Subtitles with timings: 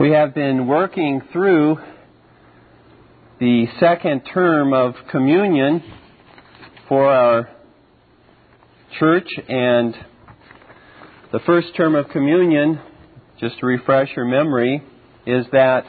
[0.00, 1.76] We have been working through
[3.38, 5.82] the second term of communion
[6.88, 7.50] for our
[8.98, 9.94] church, and
[11.32, 12.80] the first term of communion,
[13.40, 14.82] just to refresh your memory,
[15.26, 15.84] is that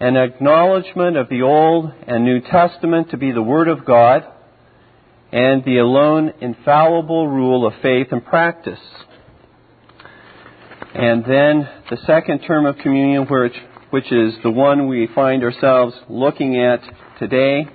[0.00, 4.22] an acknowledgement of the Old and New Testament to be the Word of God
[5.32, 8.80] and the alone infallible rule of faith and practice.
[10.96, 13.52] And then the second term of communion, which,
[13.90, 16.80] which is the one we find ourselves looking at
[17.18, 17.68] today,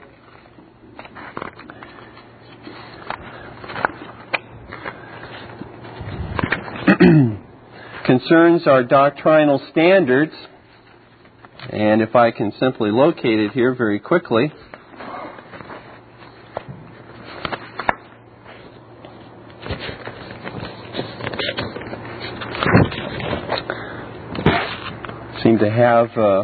[8.07, 10.33] concerns our doctrinal standards.
[11.69, 14.51] And if I can simply locate it here very quickly.
[25.61, 26.43] To have uh,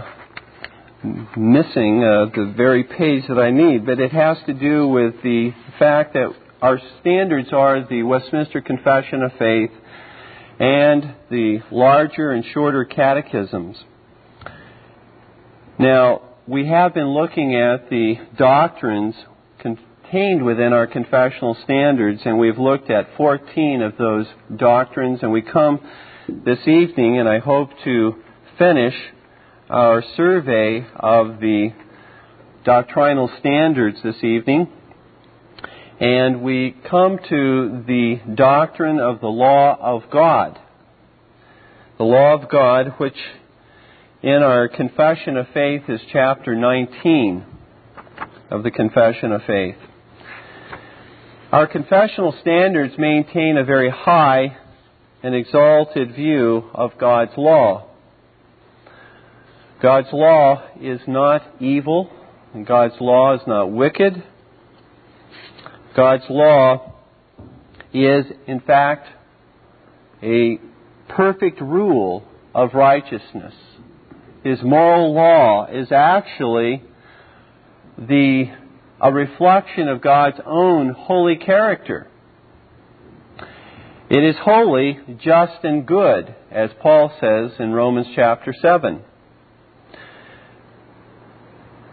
[1.35, 5.53] missing uh, the very page that I need, but it has to do with the
[5.79, 6.29] fact that
[6.61, 9.71] our standards are the Westminster Confession of Faith
[10.59, 13.77] and the larger and shorter catechisms.
[15.79, 19.15] Now, we have been looking at the doctrines
[19.59, 25.41] contained within our confessional standards, and we've looked at 14 of those doctrines, and we
[25.41, 25.79] come
[26.27, 28.23] this evening, and I hope to
[28.57, 28.95] finish
[29.69, 31.69] our survey of the
[32.63, 34.67] doctrinal standards this evening.
[35.99, 40.59] And we come to the doctrine of the law of God.
[41.97, 43.17] The law of God, which
[44.21, 47.45] in our Confession of Faith is chapter 19
[48.51, 49.77] of the Confession of Faith.
[51.51, 54.57] Our confessional standards maintain a very high
[55.23, 57.86] and exalted view of God's law.
[59.81, 62.09] God's law is not evil,
[62.53, 64.23] and God's law is not wicked.
[65.95, 66.95] God's law
[67.93, 69.07] is, in fact,
[70.23, 70.59] a
[71.09, 72.23] perfect rule
[72.55, 73.53] of righteousness.
[74.43, 76.81] His moral law is actually
[77.97, 78.45] the,
[78.99, 82.07] a reflection of God's own holy character.
[84.09, 89.01] It is holy, just, and good, as Paul says in Romans chapter 7.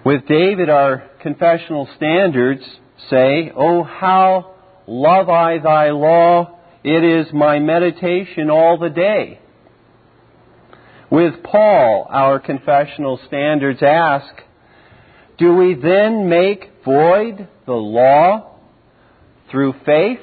[0.04, 2.60] With David, our confessional standards
[3.08, 4.54] say, Oh, how
[4.86, 6.58] love I thy law!
[6.84, 9.40] It is my meditation all the day.
[11.10, 14.34] With Paul, our confessional standards ask,
[15.38, 18.58] Do we then make void the law
[19.50, 20.20] through faith?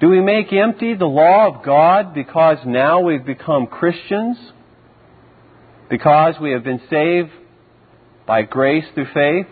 [0.00, 4.36] Do we make empty the law of God because now we've become Christians?
[5.88, 7.30] Because we have been saved
[8.30, 9.46] by grace through faith?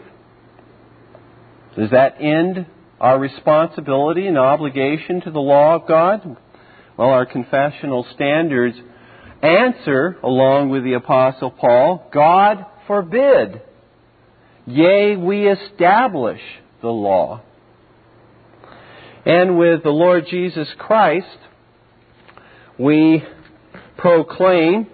[1.77, 2.65] Does that end
[3.00, 6.37] our responsibility and obligation to the law of God?
[6.97, 8.77] Well, our confessional standards
[9.43, 13.62] answer, along with the Apostle Paul, God forbid.
[14.65, 16.41] Yea, we establish
[16.81, 17.43] the law.
[19.27, 21.27] And with the Lord Jesus Christ,
[22.78, 23.25] we
[23.97, 24.87] proclaim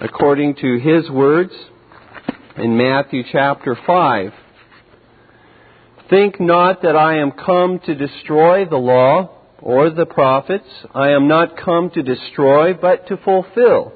[0.00, 1.52] according to his words
[2.56, 4.32] in Matthew chapter 5.
[6.08, 10.66] Think not that I am come to destroy the law or the prophets.
[10.94, 13.92] I am not come to destroy, but to fulfill.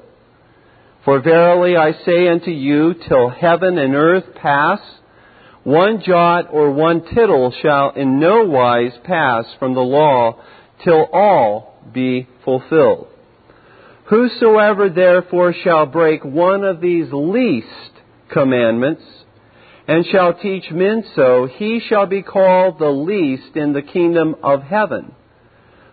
[1.07, 4.81] For verily I say unto you, till heaven and earth pass,
[5.65, 10.39] one jot or one tittle shall in no wise pass from the law
[10.85, 13.09] till all be fulfilled.
[14.07, 17.69] Whosoever therefore shall break one of these least
[18.31, 19.03] commandments,
[19.89, 24.63] and shall teach men so, he shall be called the least in the kingdom of
[24.63, 25.15] heaven.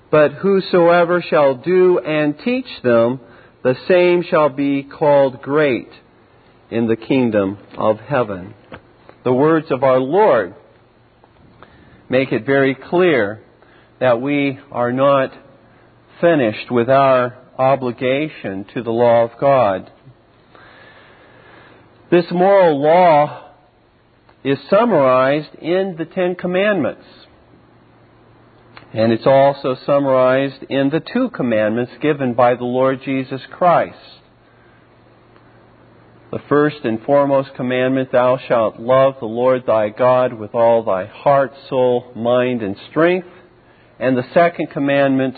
[0.09, 3.21] But whosoever shall do and teach them,
[3.63, 5.89] the same shall be called great
[6.69, 8.53] in the kingdom of heaven.
[9.23, 10.55] The words of our Lord
[12.09, 13.41] make it very clear
[13.99, 15.31] that we are not
[16.19, 19.91] finished with our obligation to the law of God.
[22.09, 23.51] This moral law
[24.43, 27.05] is summarized in the Ten Commandments.
[28.93, 33.97] And it's also summarized in the two commandments given by the Lord Jesus Christ.
[36.31, 41.05] The first and foremost commandment, thou shalt love the Lord thy God with all thy
[41.05, 43.27] heart, soul, mind, and strength.
[43.99, 45.37] And the second commandment,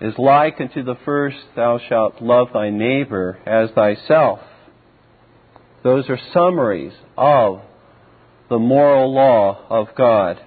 [0.00, 4.40] is like unto the first, thou shalt love thy neighbor as thyself.
[5.82, 7.60] Those are summaries of
[8.48, 10.40] the moral law of God.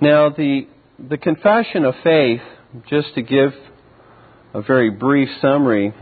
[0.00, 0.66] Now, the,
[0.98, 2.40] the confession of faith,
[2.88, 3.52] just to give
[4.54, 5.94] a very brief summary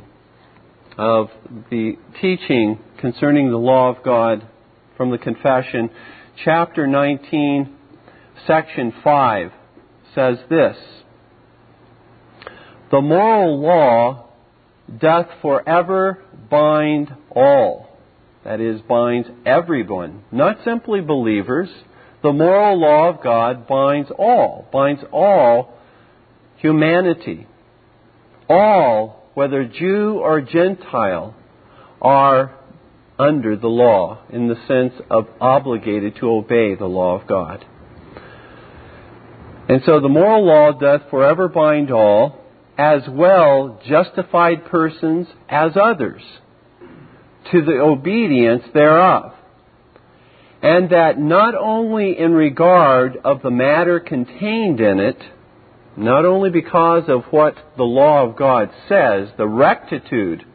[0.97, 1.29] of
[1.71, 4.47] the teaching concerning the law of God
[4.97, 5.91] from the confession,
[6.45, 7.77] chapter 19,
[8.47, 9.53] section 5
[10.15, 10.77] says this
[12.91, 14.27] The moral law
[14.99, 17.87] doth forever bind all.
[18.45, 21.69] That is, binds everyone, not simply believers.
[22.23, 25.79] The moral law of God binds all, binds all
[26.57, 27.47] humanity.
[28.49, 31.35] All, whether Jew or Gentile,
[32.03, 32.57] are
[33.19, 37.65] under the law in the sense of obligated to obey the law of God.
[39.69, 42.40] And so the moral law doth forever bind all,
[42.81, 46.23] as well justified persons as others,
[47.53, 49.35] to the obedience thereof.
[50.63, 55.19] And that not only in regard of the matter contained in it,
[55.95, 60.47] not only because of what the law of God says, the rectitude,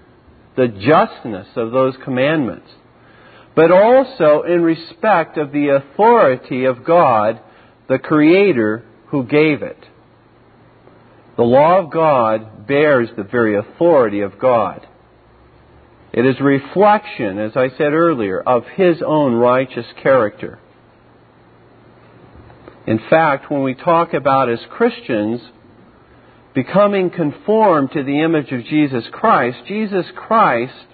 [0.58, 2.70] the justness of those commandments,
[3.56, 7.40] but also in respect of the authority of God,
[7.88, 9.78] the Creator, who gave it.
[11.38, 14.88] The law of God bears the very authority of God.
[16.14, 20.60] It is a reflection, as I said earlier, of His own righteous character.
[22.88, 25.42] In fact, when we talk about as Christians
[26.54, 30.86] becoming conformed to the image of Jesus Christ, Jesus Christ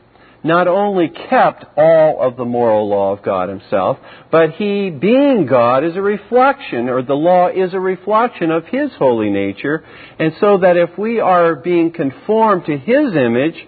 [0.44, 3.98] not only kept all of the moral law of God himself,
[4.32, 8.92] but he, being God, is a reflection, or the law is a reflection of his
[8.98, 9.84] holy nature,
[10.18, 13.68] and so that if we are being conformed to his image,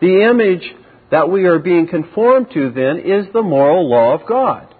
[0.00, 0.74] the image
[1.10, 4.74] that we are being conformed to then is the moral law of God.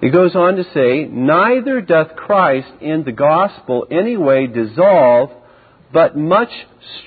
[0.00, 5.30] He goes on to say, Neither doth Christ in the gospel any way dissolve,
[5.94, 6.50] but much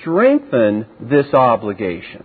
[0.00, 2.24] strengthen this obligation.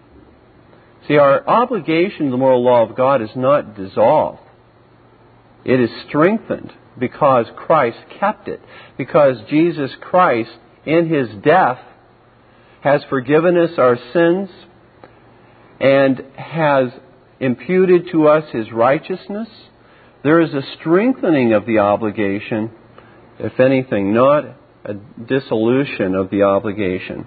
[1.08, 4.40] See, our obligation to the moral law of God is not dissolved.
[5.64, 8.62] It is strengthened because Christ kept it.
[8.98, 10.52] Because Jesus Christ,
[10.86, 11.80] in his death,
[12.82, 14.50] has forgiven us our sins
[15.80, 16.90] and has
[17.40, 19.50] imputed to us his righteousness
[20.24, 22.72] there is a strengthening of the obligation,
[23.40, 24.46] if anything, not
[24.86, 27.26] a dissolution of the obligation.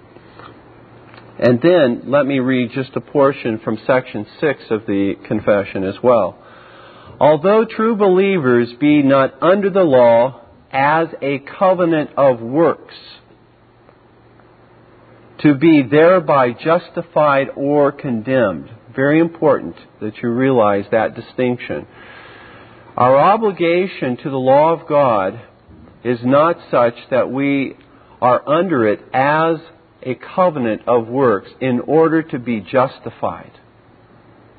[1.39, 5.95] And then let me read just a portion from section 6 of the confession as
[6.01, 6.37] well.
[7.19, 12.95] Although true believers be not under the law as a covenant of works,
[15.39, 18.71] to be thereby justified or condemned.
[18.95, 21.85] Very important that you realize that distinction.
[22.95, 25.39] Our obligation to the law of God
[26.03, 27.75] is not such that we
[28.21, 29.57] are under it as
[30.03, 33.51] a covenant of works in order to be justified.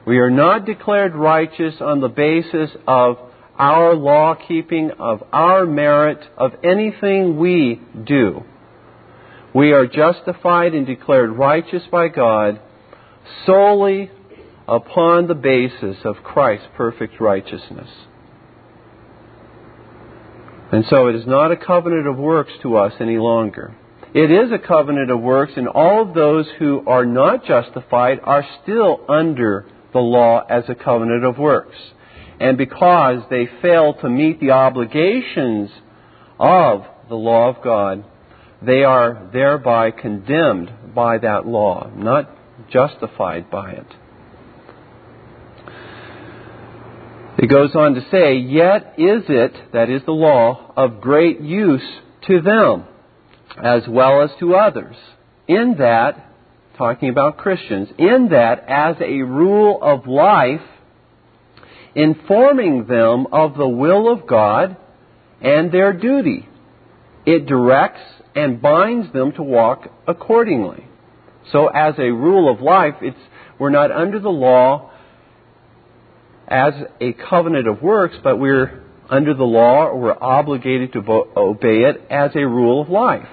[0.07, 3.19] We are not declared righteous on the basis of
[3.59, 8.45] our law keeping, of our merit, of anything we do.
[9.55, 12.61] We are justified and declared righteous by God
[13.45, 14.11] solely
[14.69, 17.89] upon the basis of Christ's perfect righteousness.
[20.71, 23.75] And so it is not a covenant of works to us any longer.
[24.15, 28.45] It is a covenant of works, and all of those who are not justified are
[28.63, 31.77] still under the law as a covenant of works.
[32.41, 35.71] And because they fail to meet the obligations
[36.39, 38.05] of the law of God,
[38.63, 42.31] they are thereby condemned by that law, not
[42.71, 43.87] justified by it.
[47.39, 51.87] It goes on to say, Yet is it, that is the law, of great use
[52.27, 52.85] to them
[53.63, 54.97] as well as to others,
[55.47, 56.35] in that,
[56.77, 60.61] talking about Christians, in that as a rule of life,
[61.95, 64.77] informing them of the will of God
[65.41, 66.49] and their duty,
[67.25, 68.01] it directs
[68.35, 70.85] and binds them to walk accordingly.
[71.53, 73.19] So, as a rule of life, it's,
[73.59, 74.91] we're not under the law
[76.49, 81.01] as a covenant of works, but we're under the law or we're obligated to
[81.37, 83.29] obey it as a rule of life.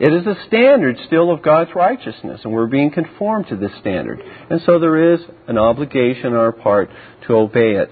[0.00, 4.20] It is a standard still of God's righteousness, and we're being conformed to this standard.
[4.50, 6.90] And so there is an obligation on our part
[7.26, 7.90] to obey it.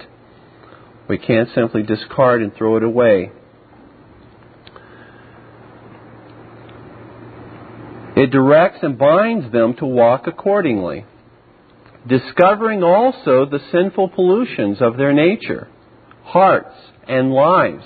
[1.08, 3.30] We can't simply discard and throw it away.
[8.16, 11.06] It directs and binds them to walk accordingly
[12.06, 15.68] discovering also the sinful pollutions of their nature,
[16.24, 16.74] hearts,
[17.06, 17.84] and lives,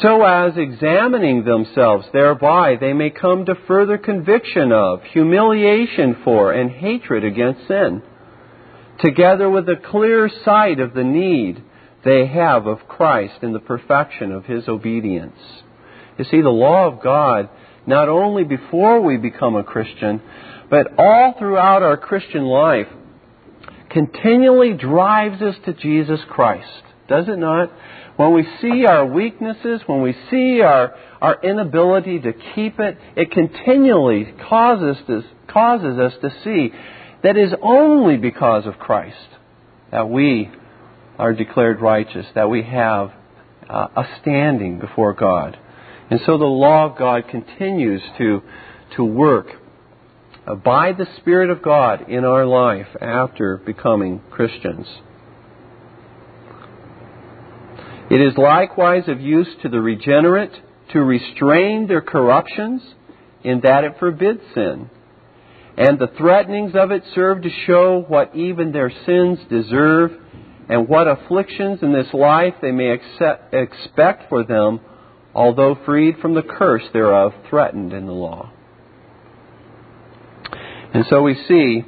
[0.00, 6.70] so as examining themselves thereby they may come to further conviction of, humiliation for, and
[6.70, 8.02] hatred against sin,
[9.00, 11.62] together with a clear sight of the need
[12.04, 15.38] they have of Christ in the perfection of His obedience.
[16.18, 17.48] You see, the law of God,
[17.86, 20.20] not only before we become a Christian,
[20.70, 22.88] but all throughout our Christian life,
[23.90, 26.82] continually drives us to Jesus Christ.
[27.08, 27.70] Does it not?
[28.16, 33.30] When we see our weaknesses, when we see our, our inability to keep it, it
[33.30, 36.72] continually causes, to, causes us to see
[37.22, 39.16] that it is only because of Christ
[39.90, 40.50] that we
[41.18, 43.12] are declared righteous, that we have
[43.68, 45.58] uh, a standing before God.
[46.10, 48.42] And so the law of God continues to,
[48.96, 49.46] to work
[50.46, 54.86] Uh, by the Spirit of God in our life after becoming Christians.
[58.10, 60.52] It is likewise of use to the regenerate
[60.92, 62.82] to restrain their corruptions
[63.42, 64.90] in that it forbids sin.
[65.78, 70.12] And the threatenings of it serve to show what even their sins deserve
[70.68, 74.80] and what afflictions in this life they may accept, expect for them,
[75.34, 78.53] although freed from the curse thereof threatened in the law.
[80.94, 81.84] And so we see,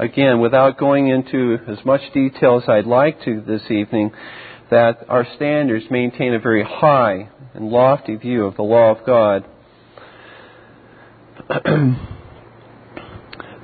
[0.00, 4.10] again, without going into as much detail as I'd like to this evening,
[4.68, 9.44] that our standards maintain a very high and lofty view of the law of God.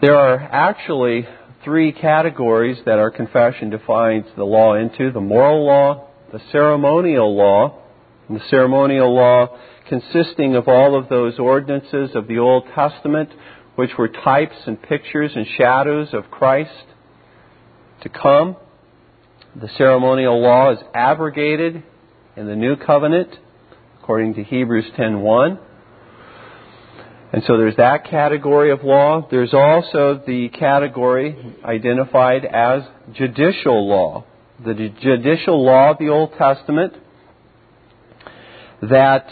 [0.01, 1.27] there are actually
[1.65, 7.83] three categories that our confession defines the law into the moral law, the ceremonial law,
[8.29, 9.59] and the ceremonial law
[9.89, 13.31] consisting of all of those ordinances of the Old Testament,
[13.77, 16.87] which were types and pictures and shadows of Christ
[18.03, 18.57] to come.
[19.57, 21.83] The ceremonial law is abrogated
[22.37, 23.29] in the new covenant
[24.01, 25.59] according to Hebrews 10:1.
[27.33, 29.27] And so there's that category of law.
[29.29, 34.25] There's also the category identified as judicial law.
[34.65, 36.95] The judicial law of the Old Testament
[38.83, 39.27] that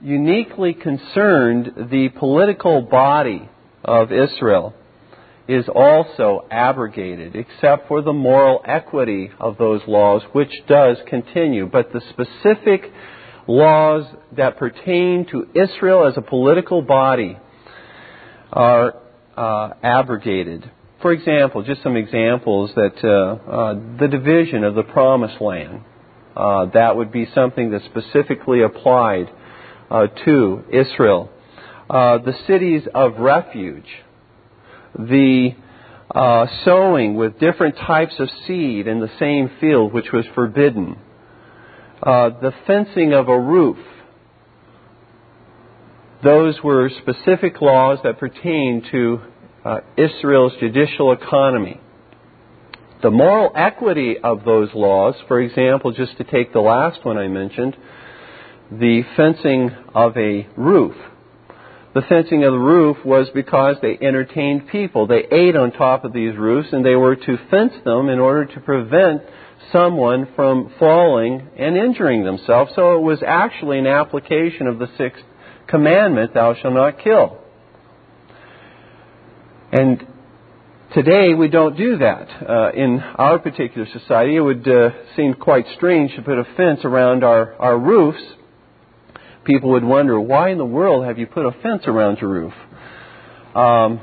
[0.00, 3.48] uniquely concerned the political body
[3.84, 4.74] of Israel
[5.46, 11.66] is also abrogated, except for the moral equity of those laws, which does continue.
[11.66, 12.90] But the specific
[13.46, 14.04] laws
[14.36, 17.36] that pertain to Israel as a political body
[18.52, 18.94] are
[19.36, 20.70] uh, abrogated.
[21.02, 25.82] For example, just some examples that uh, uh, the division of the promised land,
[26.34, 29.30] uh, that would be something that specifically applied
[29.90, 31.28] uh, to Israel.
[31.88, 33.88] Uh, the cities of refuge,
[34.98, 35.50] the
[36.14, 40.96] uh, sowing with different types of seed in the same field, which was forbidden,
[42.02, 43.76] uh, the fencing of a roof.
[46.22, 49.20] Those were specific laws that pertain to
[49.64, 51.80] uh, Israel's judicial economy.
[53.02, 57.28] The moral equity of those laws, for example, just to take the last one I
[57.28, 57.76] mentioned,
[58.70, 60.96] the fencing of a roof
[61.94, 65.06] the fencing of the roof was because they entertained people.
[65.06, 68.46] They ate on top of these roofs and they were to fence them in order
[68.46, 69.22] to prevent
[69.72, 72.72] someone from falling and injuring themselves.
[72.74, 75.22] So it was actually an application of the sixth
[75.68, 77.38] commandment, thou shalt not kill.
[79.70, 80.04] And
[80.94, 82.28] today we don't do that.
[82.48, 86.80] Uh, in our particular society, it would uh, seem quite strange to put a fence
[86.84, 88.22] around our, our roofs
[89.44, 92.54] people would wonder, why in the world have you put a fence around your roof?
[93.54, 94.00] Um,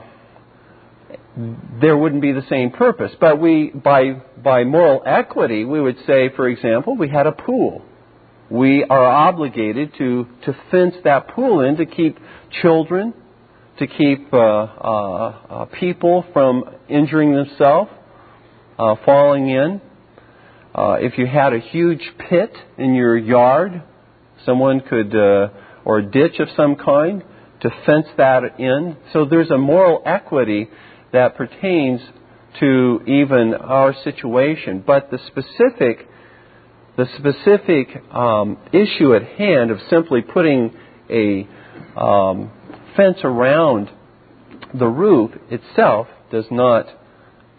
[1.81, 3.11] there wouldn't be the same purpose.
[3.19, 7.83] But we, by, by moral equity, we would say, for example, we had a pool.
[8.49, 12.17] We are obligated to, to fence that pool in to keep
[12.61, 13.13] children,
[13.79, 17.89] to keep uh, uh, uh, people from injuring themselves,
[18.77, 19.81] uh, falling in.
[20.75, 23.83] Uh, if you had a huge pit in your yard,
[24.45, 25.49] Someone could, uh,
[25.85, 27.23] or a ditch of some kind,
[27.61, 28.97] to fence that in.
[29.13, 30.69] So there's a moral equity
[31.13, 32.01] that pertains
[32.59, 34.83] to even our situation.
[34.85, 36.07] But the specific,
[36.97, 40.73] the specific um, issue at hand of simply putting
[41.09, 41.47] a
[41.99, 42.51] um,
[42.95, 43.89] fence around
[44.73, 46.87] the roof itself does not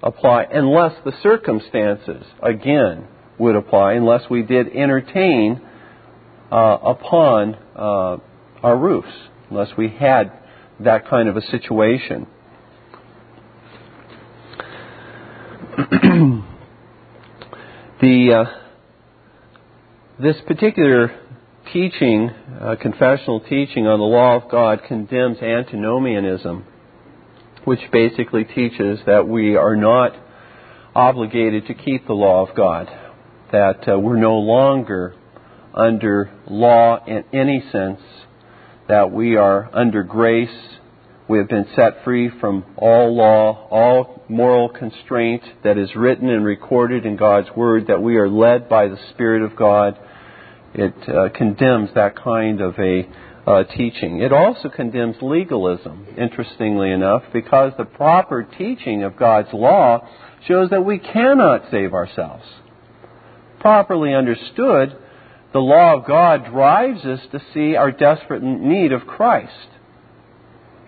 [0.03, 3.07] apply unless the circumstances, again,
[3.39, 5.61] would apply, unless we did entertain
[6.53, 8.17] upon uh,
[8.63, 9.13] our roofs,
[9.51, 10.33] unless we had
[10.81, 12.27] that kind of a situation.
[18.01, 18.45] the uh,
[20.21, 21.19] this particular
[21.73, 22.29] teaching,
[22.61, 26.67] uh, confessional teaching on the law of God, condemns antinomianism,
[27.65, 30.15] which basically teaches that we are not
[30.95, 32.89] obligated to keep the law of God,
[33.53, 35.15] that uh, we're no longer
[35.75, 38.01] under law in any sense,
[38.89, 40.49] that we are under grace.
[41.29, 46.45] We have been set free from all law, all moral constraint that is written and
[46.45, 49.99] recorded in God's Word, that we are led by the Spirit of God.
[50.75, 53.09] It uh, condemns that kind of a
[53.47, 54.21] uh, teaching.
[54.21, 60.09] It also condemns legalism, interestingly enough, because the proper teaching of God's law
[60.47, 62.45] shows that we cannot save ourselves.
[63.61, 64.97] Properly understood,
[65.53, 69.69] the law of God drives us to see our desperate need of Christ.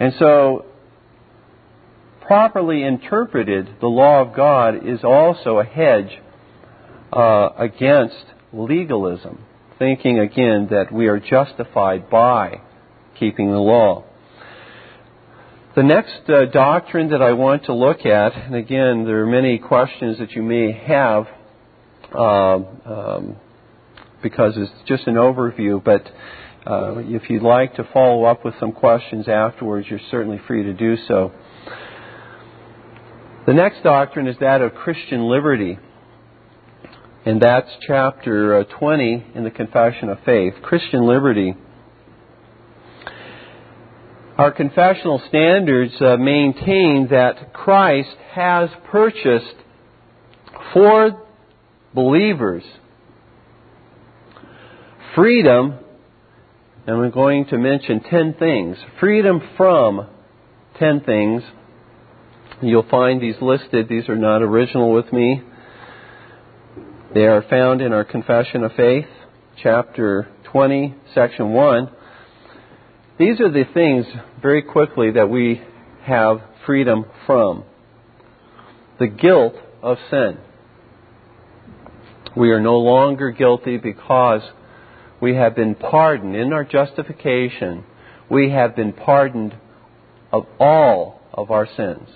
[0.01, 0.65] And so,
[2.23, 6.19] properly interpreted, the law of God is also a hedge
[7.13, 9.45] uh, against legalism,
[9.79, 12.61] thinking again that we are justified by
[13.19, 14.05] keeping the law.
[15.77, 19.59] The next uh, doctrine that I want to look at, and again, there are many
[19.59, 21.27] questions that you may have
[22.15, 22.55] uh,
[22.87, 23.37] um,
[24.25, 26.03] because it's just an overview, but
[26.67, 30.73] uh, if you'd like to follow up with some questions afterwards, you're certainly free to
[30.73, 31.31] do so.
[33.47, 35.79] The next doctrine is that of Christian liberty,
[37.27, 40.55] and that's chapter uh, 20 in the Confession of Faith.
[40.63, 41.55] Christian liberty.
[44.39, 49.55] Our confessional standards uh, maintain that Christ has purchased
[50.73, 51.23] for
[51.95, 52.65] believers
[55.15, 55.79] freedom,
[56.87, 58.77] and we're going to mention 10 things.
[59.01, 60.07] Freedom from
[60.79, 61.43] 10 things.
[62.61, 63.89] You'll find these listed.
[63.89, 65.43] These are not original with me.
[67.15, 69.07] They are found in our Confession of Faith,
[69.63, 71.91] chapter 20, section 1.
[73.19, 74.07] These are the things,
[74.43, 75.63] very quickly, that we
[76.03, 77.65] have freedom from
[78.99, 80.39] the guilt of sin.
[82.37, 84.43] We are no longer guilty because
[85.25, 86.37] we have been pardoned.
[86.37, 87.83] In our justification,
[88.31, 89.57] we have been pardoned
[90.31, 92.11] of all of our sins.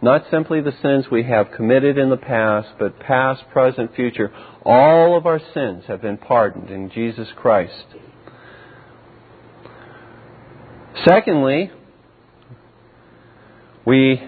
[0.00, 4.32] Not simply the sins we have committed in the past, but past, present, future.
[4.64, 7.84] All of our sins have been pardoned in Jesus Christ.
[11.06, 11.70] Secondly,
[13.84, 14.18] we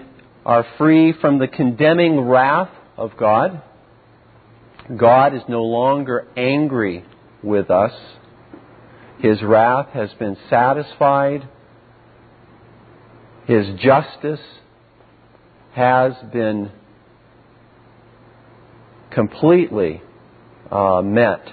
[0.45, 3.63] are free from the condemning wrath of God.
[4.95, 7.05] God is no longer angry
[7.43, 7.93] with us.
[9.19, 11.47] His wrath has been satisfied.
[13.45, 14.39] His justice
[15.73, 16.71] has been
[19.11, 20.01] completely
[20.71, 21.47] uh, met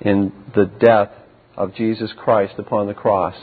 [0.00, 1.10] in the death
[1.56, 3.36] of Jesus Christ upon the cross.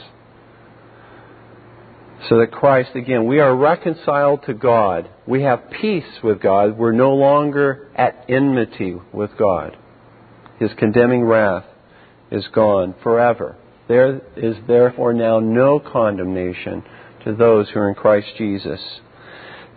[2.28, 5.08] So that Christ, again, we are reconciled to God.
[5.26, 6.76] We have peace with God.
[6.76, 9.76] We're no longer at enmity with God.
[10.58, 11.64] His condemning wrath
[12.30, 13.56] is gone forever.
[13.88, 16.84] There is therefore now no condemnation
[17.24, 18.80] to those who are in Christ Jesus.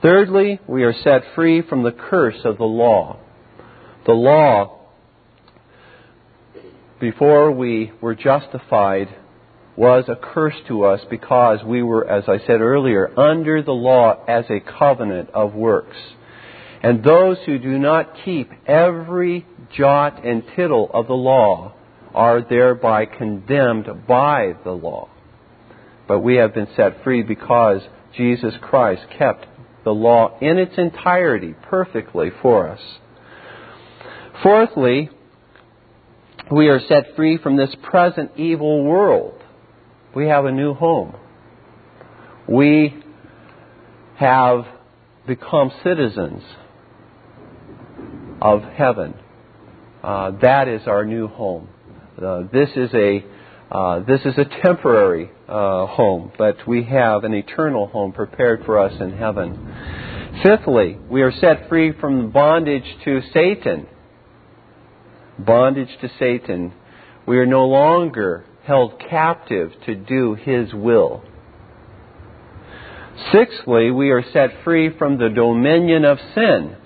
[0.01, 3.19] Thirdly, we are set free from the curse of the law.
[4.05, 4.79] The law,
[6.99, 9.07] before we were justified,
[9.75, 14.23] was a curse to us because we were, as I said earlier, under the law
[14.27, 15.97] as a covenant of works.
[16.83, 21.73] And those who do not keep every jot and tittle of the law
[22.13, 25.09] are thereby condemned by the law.
[26.07, 27.81] But we have been set free because
[28.15, 29.45] Jesus Christ kept
[29.83, 32.81] the law in its entirety perfectly for us.
[34.41, 35.09] Fourthly,
[36.51, 39.43] we are set free from this present evil world
[40.15, 41.15] we have a new home.
[42.47, 43.03] We
[44.17, 44.65] have
[45.25, 46.43] become citizens
[48.41, 49.15] of heaven.
[50.03, 51.69] Uh, that is our new home.
[52.23, 53.23] Uh, this is a
[53.71, 58.77] uh, this is a temporary uh, home, but we have an eternal home prepared for
[58.77, 60.41] us in heaven.
[60.43, 63.87] Fifthly, we are set free from bondage to Satan.
[65.39, 66.73] Bondage to Satan.
[67.27, 71.23] We are no longer held captive to do His will.
[73.31, 76.77] Sixthly, we are set free from the dominion of sin.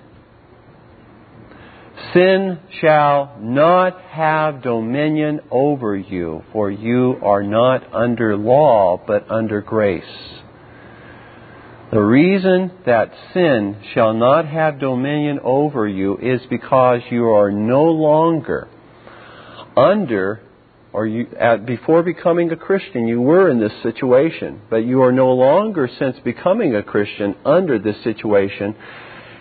[2.14, 9.60] Sin shall not have dominion over you, for you are not under law, but under
[9.60, 10.04] grace.
[11.90, 17.84] The reason that sin shall not have dominion over you is because you are no
[17.84, 18.68] longer
[19.76, 20.40] under,
[20.92, 25.12] or you, at, before becoming a Christian, you were in this situation, but you are
[25.12, 28.74] no longer, since becoming a Christian, under this situation.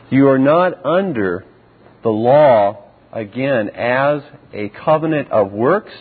[0.10, 1.46] You are not under
[2.08, 4.22] the law, again, as
[4.54, 5.92] a covenant of works.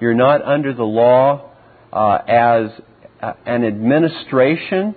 [0.00, 1.50] You're not under the law
[1.92, 2.70] uh, as
[3.20, 4.94] an administration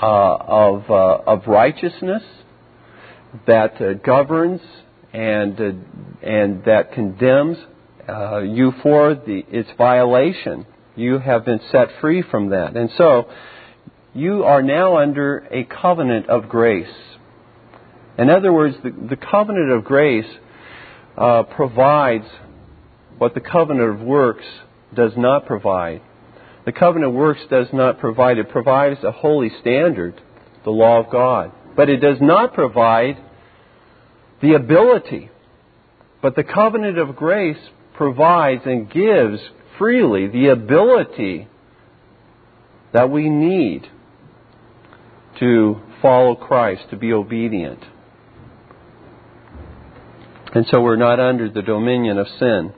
[0.00, 0.94] uh, of, uh,
[1.26, 2.22] of righteousness
[3.48, 4.60] that uh, governs
[5.12, 5.72] and, uh,
[6.22, 7.58] and that condemns
[8.44, 10.66] you for the, its violation.
[10.94, 12.76] You have been set free from that.
[12.76, 13.28] And so,
[14.14, 16.94] you are now under a covenant of grace.
[18.18, 20.26] In other words, the, the covenant of grace
[21.16, 22.26] uh, provides
[23.18, 24.44] what the covenant of works
[24.94, 26.02] does not provide.
[26.64, 30.20] The covenant of works does not provide, it provides a holy standard,
[30.64, 31.52] the law of God.
[31.76, 33.18] But it does not provide
[34.40, 35.30] the ability.
[36.22, 37.58] But the covenant of grace
[37.94, 39.40] provides and gives
[39.78, 41.48] freely the ability
[42.92, 43.86] that we need
[45.38, 47.80] to follow Christ, to be obedient.
[50.56, 52.72] And so we're not under the dominion of sin.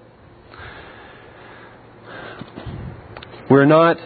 [3.49, 3.99] We're not,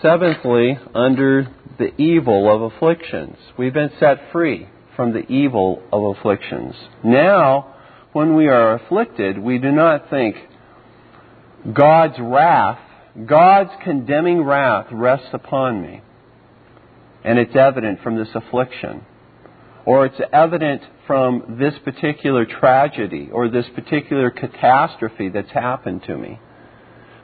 [0.00, 3.36] seventhly, under the evil of afflictions.
[3.58, 6.76] We've been set free from the evil of afflictions.
[7.02, 7.74] Now,
[8.12, 10.36] when we are afflicted, we do not think
[11.72, 12.78] God's wrath,
[13.26, 16.00] God's condemning wrath rests upon me.
[17.24, 19.04] And it's evident from this affliction.
[19.84, 26.38] Or it's evident from this particular tragedy or this particular catastrophe that's happened to me.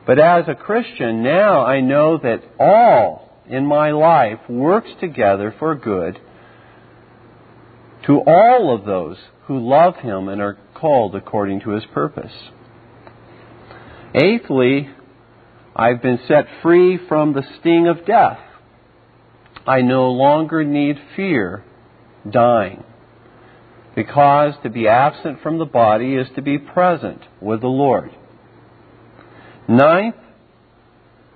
[0.07, 5.75] But as a Christian, now I know that all in my life works together for
[5.75, 6.18] good
[8.07, 9.16] to all of those
[9.47, 12.33] who love Him and are called according to His purpose.
[14.14, 14.90] Eighthly,
[15.75, 18.38] I've been set free from the sting of death.
[19.66, 21.64] I no longer need fear
[22.29, 22.85] dying,
[23.95, 28.11] because to be absent from the body is to be present with the Lord.
[29.69, 30.17] Ninth,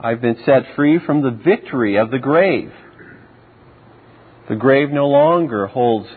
[0.01, 2.73] I've been set free from the victory of the grave.
[4.49, 6.09] The grave no longer holds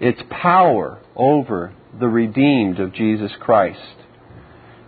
[0.00, 3.80] its power over the redeemed of Jesus Christ.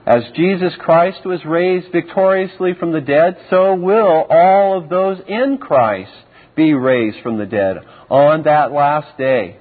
[0.06, 5.58] As Jesus Christ was raised victoriously from the dead, so will all of those in
[5.58, 6.12] Christ
[6.56, 7.76] be raised from the dead
[8.08, 9.58] on that last day.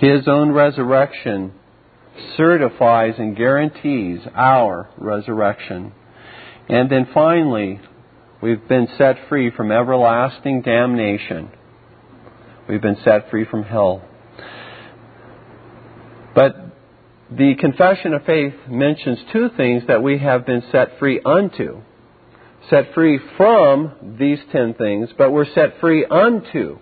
[0.00, 1.52] His own resurrection
[2.36, 5.92] certifies and guarantees our resurrection.
[6.68, 7.80] And then finally,
[8.40, 11.50] we've been set free from everlasting damnation.
[12.68, 14.04] We've been set free from hell.
[16.34, 16.54] But
[17.30, 21.80] the confession of faith mentions two things that we have been set free unto.
[22.70, 26.78] Set free from these ten things, but we're set free unto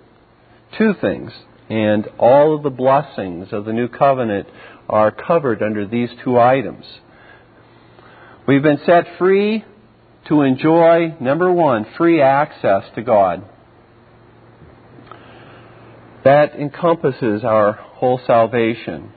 [0.76, 1.32] two things.
[1.68, 4.46] And all of the blessings of the new covenant
[4.88, 6.84] are covered under these two items.
[8.46, 9.64] We've been set free
[10.28, 13.44] to enjoy, number one, free access to God.
[16.24, 19.12] That encompasses our whole salvation.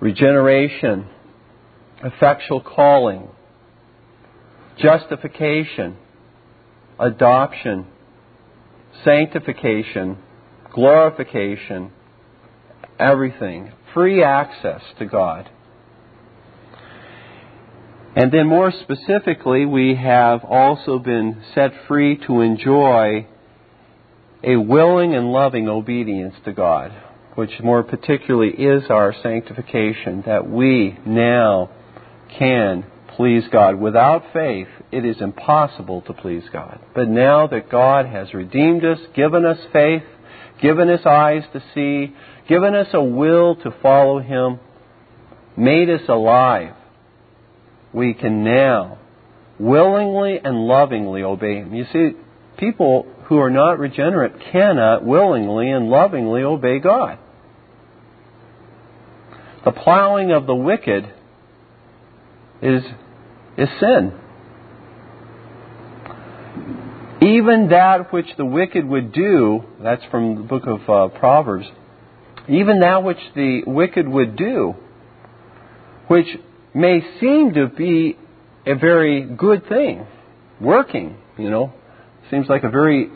[0.00, 1.06] Regeneration,
[2.02, 3.28] effectual calling,
[4.78, 5.96] justification,
[6.98, 7.86] adoption,
[9.04, 10.18] sanctification,
[10.72, 11.92] glorification,
[12.98, 15.50] everything free access to God.
[18.16, 23.26] And then more specifically, we have also been set free to enjoy
[24.42, 26.92] a willing and loving obedience to God,
[27.34, 31.70] which more particularly is our sanctification, that we now
[32.36, 32.84] can
[33.16, 33.76] please God.
[33.76, 36.80] Without faith, it is impossible to please God.
[36.94, 40.02] But now that God has redeemed us, given us faith,
[40.60, 42.14] given us eyes to see,
[42.48, 44.60] given us a will to follow Him,
[45.56, 46.74] made us alive,
[47.92, 48.98] we can now
[49.58, 51.74] willingly and lovingly obey Him.
[51.74, 52.12] You see,
[52.58, 57.18] people who are not regenerate cannot willingly and lovingly obey God.
[59.64, 61.04] The plowing of the wicked
[62.62, 62.82] is,
[63.56, 64.19] is sin.
[67.22, 71.66] Even that which the wicked would do, that's from the book of uh, Proverbs,
[72.48, 74.74] even that which the wicked would do,
[76.08, 76.26] which
[76.74, 78.16] may seem to be
[78.66, 80.06] a very good thing,
[80.60, 81.72] working, you know.
[82.30, 83.10] Seems like a very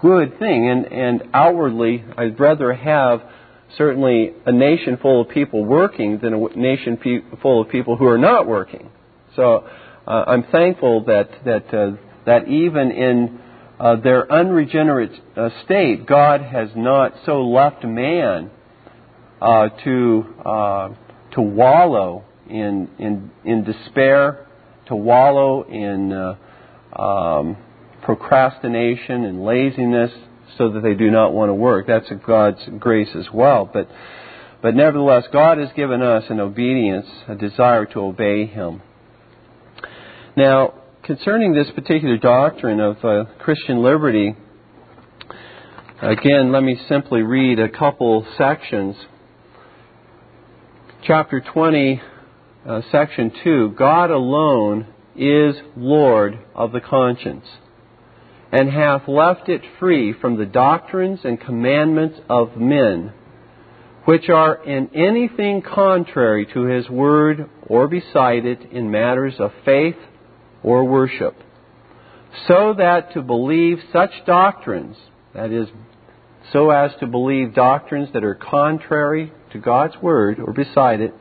[0.00, 0.68] good thing.
[0.68, 3.22] And, and outwardly, I'd rather have
[3.76, 8.06] certainly a nation full of people working than a nation pe- full of people who
[8.06, 8.90] are not working.
[9.36, 9.66] So
[10.06, 13.40] uh, I'm thankful that, that, uh, that even in
[13.78, 18.50] uh, their unregenerate uh, state, God has not so left man
[19.40, 20.88] uh, to, uh,
[21.32, 24.46] to wallow in, in, in despair,
[24.86, 26.12] to wallow in
[26.92, 27.56] um,
[28.02, 30.10] procrastination and laziness
[30.56, 31.86] so that they do not want to work.
[31.86, 33.68] That's God's grace as well.
[33.70, 33.88] But,
[34.60, 38.82] but nevertheless, God has given us an obedience, a desire to obey Him.
[40.36, 40.74] Now,
[41.08, 44.36] concerning this particular doctrine of uh, Christian liberty,
[46.02, 48.94] again, let me simply read a couple sections.
[51.02, 52.02] Chapter 20,
[52.68, 57.46] uh, section 2 God alone is Lord of the conscience
[58.52, 63.14] and hath left it free from the doctrines and commandments of men,
[64.04, 69.96] which are in anything contrary to his word or beside it in matters of faith
[70.62, 71.36] or worship,
[72.46, 74.96] so that to believe such doctrines,
[75.34, 75.68] that is,
[76.52, 81.14] so as to believe doctrines that are contrary to God's word or beside it,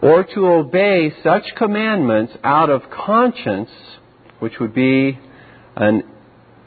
[0.00, 3.70] or to obey such commandments out of conscience,
[4.40, 5.18] which would be
[5.76, 6.02] an,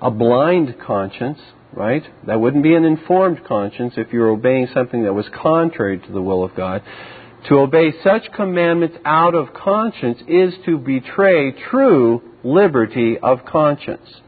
[0.02, 1.40] a blind conscience,
[1.74, 2.04] right?
[2.26, 6.22] That wouldn't be an informed conscience if you're obeying something that was contrary to the
[6.22, 6.82] will of God.
[7.50, 14.22] To obey such commandments out of conscience is to betray true liberty of conscience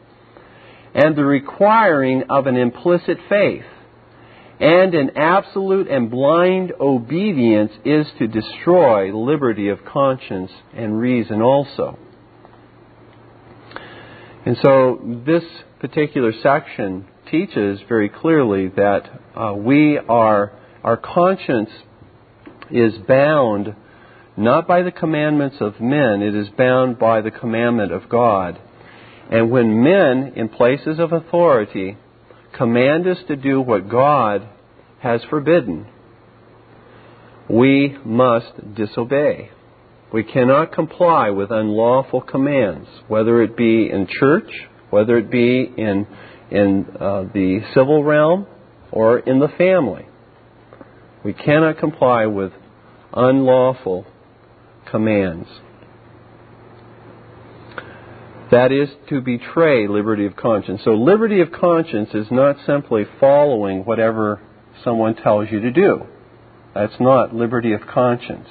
[0.94, 3.64] and the requiring of an implicit faith.
[4.60, 12.00] And an absolute and blind obedience is to destroy liberty of conscience and reason also.
[14.46, 15.44] And so this
[15.80, 20.54] particular section teaches very clearly that uh, we are,
[20.84, 21.70] our conscience
[22.72, 23.76] is bound
[24.36, 28.60] not by the commandments of men, it is bound by the commandment of God.
[29.32, 31.98] And when men in places of authority
[32.56, 34.48] command us to do what God
[35.00, 35.88] has forbidden,
[37.50, 39.52] we must disobey.
[40.14, 44.50] We cannot comply with unlawful commands, whether it be in church,
[44.90, 46.08] whether it be in,
[46.52, 48.48] in uh, the civil realm,
[48.92, 50.06] or in the family.
[51.28, 52.54] We cannot comply with
[53.14, 54.06] unlawful
[54.90, 55.50] commands.
[58.50, 60.80] That is to betray liberty of conscience.
[60.86, 64.40] So, liberty of conscience is not simply following whatever
[64.86, 66.06] someone tells you to do.
[66.74, 68.48] That's not liberty of conscience.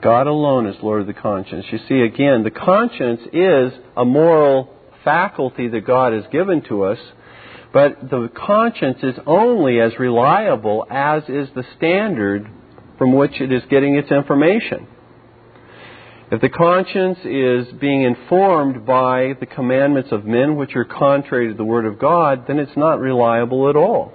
[0.00, 1.64] God alone is Lord of the conscience.
[1.72, 6.98] You see, again, the conscience is a moral faculty that God has given to us,
[7.72, 12.50] but the conscience is only as reliable as is the standard
[12.96, 14.86] from which it is getting its information.
[16.30, 21.54] If the conscience is being informed by the commandments of men which are contrary to
[21.54, 24.12] the Word of God, then it's not reliable at all.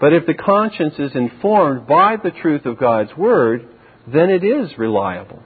[0.00, 3.68] But if the conscience is informed by the truth of God's Word,
[4.06, 5.42] then it is reliable.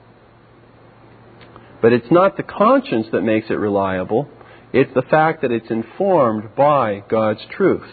[1.81, 4.29] But it's not the conscience that makes it reliable,
[4.73, 7.89] it's the fact that it's informed by God's truth.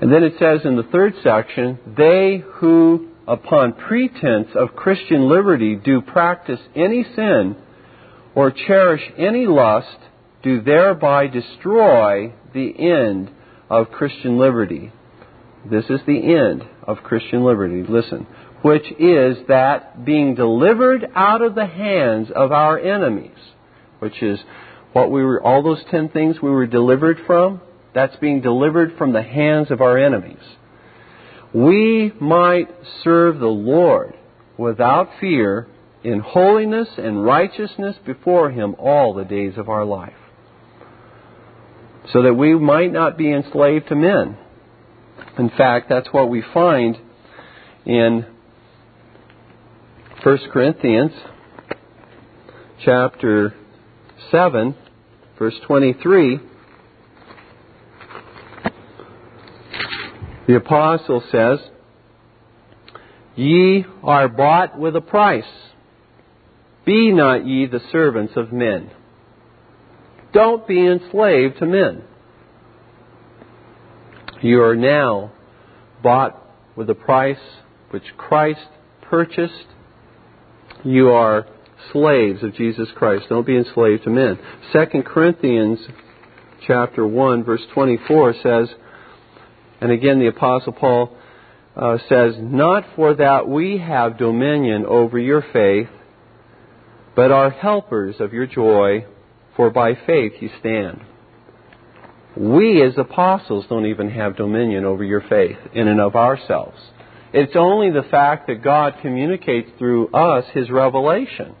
[0.00, 5.74] And then it says in the third section, they who, upon pretense of Christian liberty,
[5.76, 7.56] do practice any sin
[8.34, 9.96] or cherish any lust,
[10.42, 13.30] do thereby destroy the end
[13.70, 14.92] of Christian liberty.
[15.70, 17.82] This is the end of Christian liberty.
[17.88, 18.26] Listen.
[18.62, 23.36] Which is that being delivered out of the hands of our enemies,
[23.98, 24.38] which is
[24.92, 27.60] what we were, all those ten things we were delivered from,
[27.94, 30.42] that's being delivered from the hands of our enemies.
[31.54, 32.68] We might
[33.02, 34.14] serve the Lord
[34.58, 35.68] without fear
[36.02, 40.12] in holiness and righteousness before Him all the days of our life.
[42.12, 44.36] So that we might not be enslaved to men
[45.38, 46.98] in fact, that's what we find
[47.84, 48.26] in
[50.22, 51.12] 1 Corinthians
[52.84, 53.54] chapter
[54.30, 54.74] 7,
[55.38, 56.40] verse 23.
[60.46, 61.58] The apostle says,
[63.34, 65.44] Ye are bought with a price.
[66.84, 68.90] Be not ye the servants of men.
[70.32, 72.04] Don't be enslaved to men.
[74.42, 75.32] You are now
[76.02, 76.42] bought
[76.76, 77.40] with a price
[77.90, 78.68] which Christ
[79.02, 79.66] purchased.
[80.84, 81.46] You are
[81.92, 83.26] slaves of Jesus Christ.
[83.28, 84.38] Don't be enslaved to men.
[84.72, 85.78] 2 Corinthians
[86.66, 88.68] chapter 1 verse 24 says,
[89.80, 91.16] and again the apostle Paul
[91.76, 95.88] uh, says, Not for that we have dominion over your faith,
[97.14, 99.06] but are helpers of your joy,
[99.56, 101.00] for by faith you stand.
[102.36, 106.78] We as apostles don't even have dominion over your faith in and of ourselves.
[107.32, 111.54] It's only the fact that God communicates through us His revelation.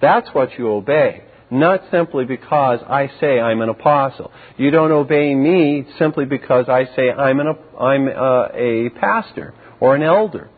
[0.00, 1.24] That's what you obey.
[1.50, 4.30] Not simply because I say I'm an apostle.
[4.58, 9.94] You don't obey me simply because I say I'm, an, I'm uh, a pastor or
[9.94, 10.50] an elder.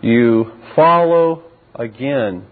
[0.00, 1.42] You follow
[1.74, 2.46] again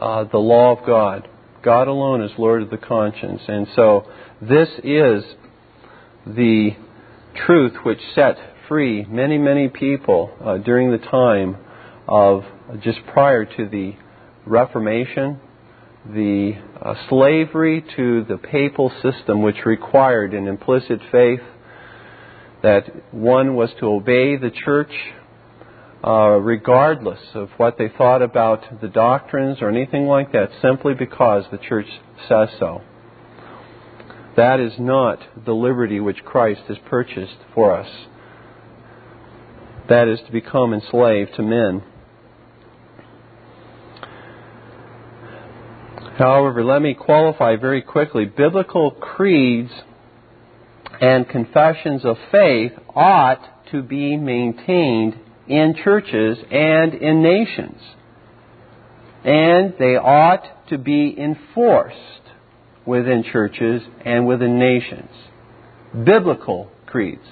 [0.00, 1.28] uh, the law of God.
[1.62, 3.42] God alone is Lord of the conscience.
[3.46, 4.06] And so
[4.40, 5.24] this is
[6.26, 6.70] the
[7.44, 8.36] truth which set
[8.68, 11.56] free many, many people uh, during the time
[12.08, 12.44] of
[12.80, 13.94] just prior to the
[14.44, 15.40] Reformation,
[16.06, 21.40] the uh, slavery to the papal system, which required an implicit faith
[22.62, 24.92] that one was to obey the church
[26.06, 31.44] uh, regardless of what they thought about the doctrines or anything like that, simply because
[31.50, 31.86] the church
[32.28, 32.80] says so.
[34.36, 37.88] That is not the liberty which Christ has purchased for us.
[39.88, 41.82] That is to become enslaved to men.
[46.18, 48.24] However, let me qualify very quickly.
[48.24, 49.70] Biblical creeds
[51.00, 57.80] and confessions of faith ought to be maintained in churches and in nations.
[59.24, 61.96] And they ought to be enforced
[62.86, 65.10] within churches and within nations.
[65.92, 67.26] Biblical creeds.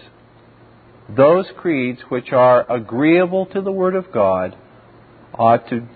[1.08, 4.56] Those creeds which are agreeable to the Word of God
[5.32, 5.86] ought to,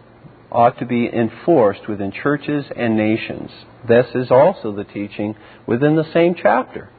[0.51, 3.51] ought to be enforced within churches and nations.
[3.87, 6.91] This is also the teaching within the same chapter.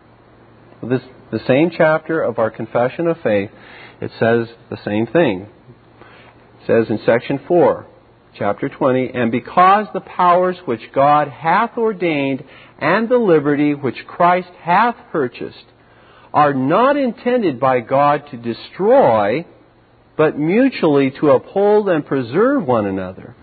[0.84, 3.50] This, the same chapter of our confession of faith,
[4.02, 5.48] it says the same thing.
[6.62, 7.88] It says in section 4,
[8.38, 12.44] chapter 20, And because the powers which God hath ordained
[12.80, 15.66] and the liberty which Christ hath purchased
[16.34, 19.46] are not intended by God to destroy,
[20.16, 23.36] but mutually to uphold and preserve one another.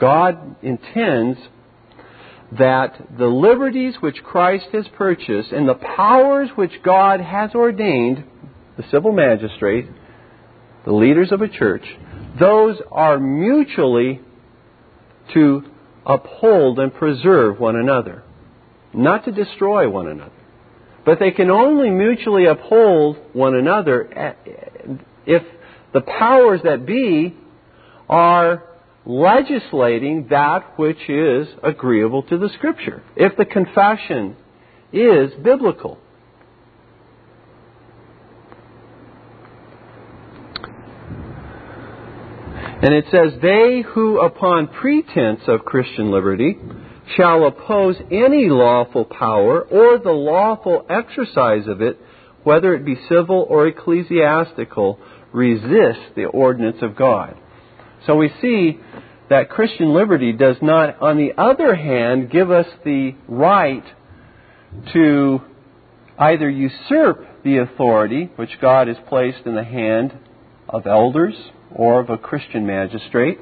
[0.00, 1.38] God intends
[2.58, 8.24] that the liberties which Christ has purchased and the powers which God has ordained,
[8.76, 9.86] the civil magistrate,
[10.84, 11.84] the leaders of a church,
[12.40, 14.20] those are mutually
[15.34, 15.62] to
[16.06, 18.24] uphold and preserve one another,
[18.94, 20.32] not to destroy one another.
[21.04, 24.94] But they can only mutually uphold one another eh, eh,
[25.26, 25.42] if
[25.92, 27.36] the powers that be
[28.08, 28.64] are
[29.06, 33.02] legislating that which is agreeable to the Scripture.
[33.16, 34.36] If the confession
[34.92, 35.98] is biblical.
[42.82, 46.58] And it says, They who upon pretense of Christian liberty
[47.16, 51.98] shall oppose any lawful power or the lawful exercise of it,
[52.42, 54.98] whether it be civil or ecclesiastical,
[55.32, 57.36] resist the ordinance of God.
[58.06, 58.80] So we see
[59.28, 63.84] that Christian liberty does not, on the other hand, give us the right
[64.92, 65.40] to
[66.18, 70.12] either usurp the authority which God has placed in the hand
[70.68, 71.34] of elders
[71.70, 73.38] or of a Christian magistrate,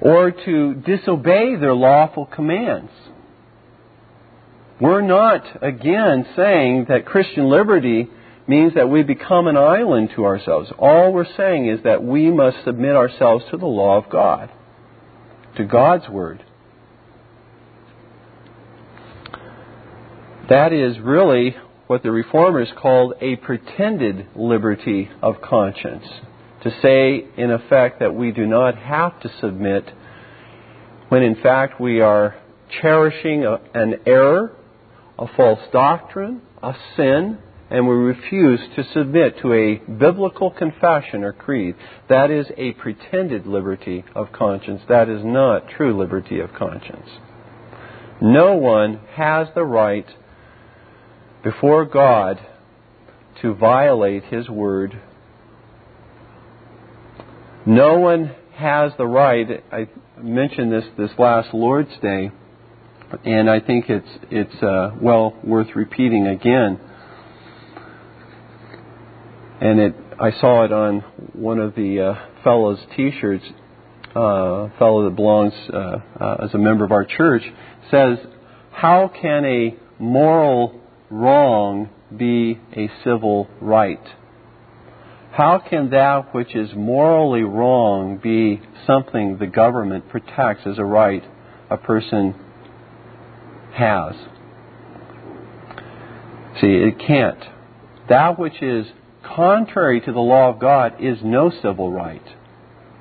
[0.00, 2.90] or to disobey their lawful commands.
[4.80, 8.08] We're not, again, saying that Christian liberty
[8.48, 10.70] means that we become an island to ourselves.
[10.78, 14.50] All we're saying is that we must submit ourselves to the law of God,
[15.56, 16.44] to God's Word.
[20.48, 21.56] That is really
[21.88, 26.04] what the Reformers called a pretended liberty of conscience.
[26.62, 29.88] To say, in effect, that we do not have to submit
[31.08, 32.36] when in fact we are
[32.80, 34.52] cherishing a, an error,
[35.18, 37.38] a false doctrine, a sin,
[37.68, 41.74] and we refuse to submit to a biblical confession or creed,
[42.08, 44.82] that is a pretended liberty of conscience.
[44.88, 47.08] That is not true liberty of conscience.
[48.20, 50.06] No one has the right
[51.42, 52.40] before God
[53.42, 55.00] to violate His word.
[57.66, 59.64] No one has the right.
[59.72, 59.88] I
[60.18, 62.30] mentioned this this last Lord's Day,
[63.24, 66.80] and I think it's it's uh, well worth repeating again
[69.60, 71.00] and it I saw it on
[71.34, 73.44] one of the uh, fellows' T-shirts,
[74.10, 77.42] uh, fellow that belongs uh, uh, as a member of our church,
[77.90, 78.18] says,
[78.72, 80.80] "How can a moral
[81.10, 84.00] wrong be a civil right?"
[85.32, 91.22] How can that which is morally wrong be something the government protects as a right
[91.68, 92.34] a person
[93.74, 94.14] has?
[96.58, 97.44] See, it can't.
[98.08, 98.86] That which is
[99.34, 102.22] contrary to the law of God is no civil right.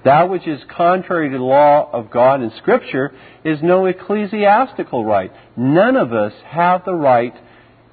[0.03, 3.11] That which is contrary to the law of God in Scripture
[3.43, 5.31] is no ecclesiastical right.
[5.57, 7.33] None of us have the right,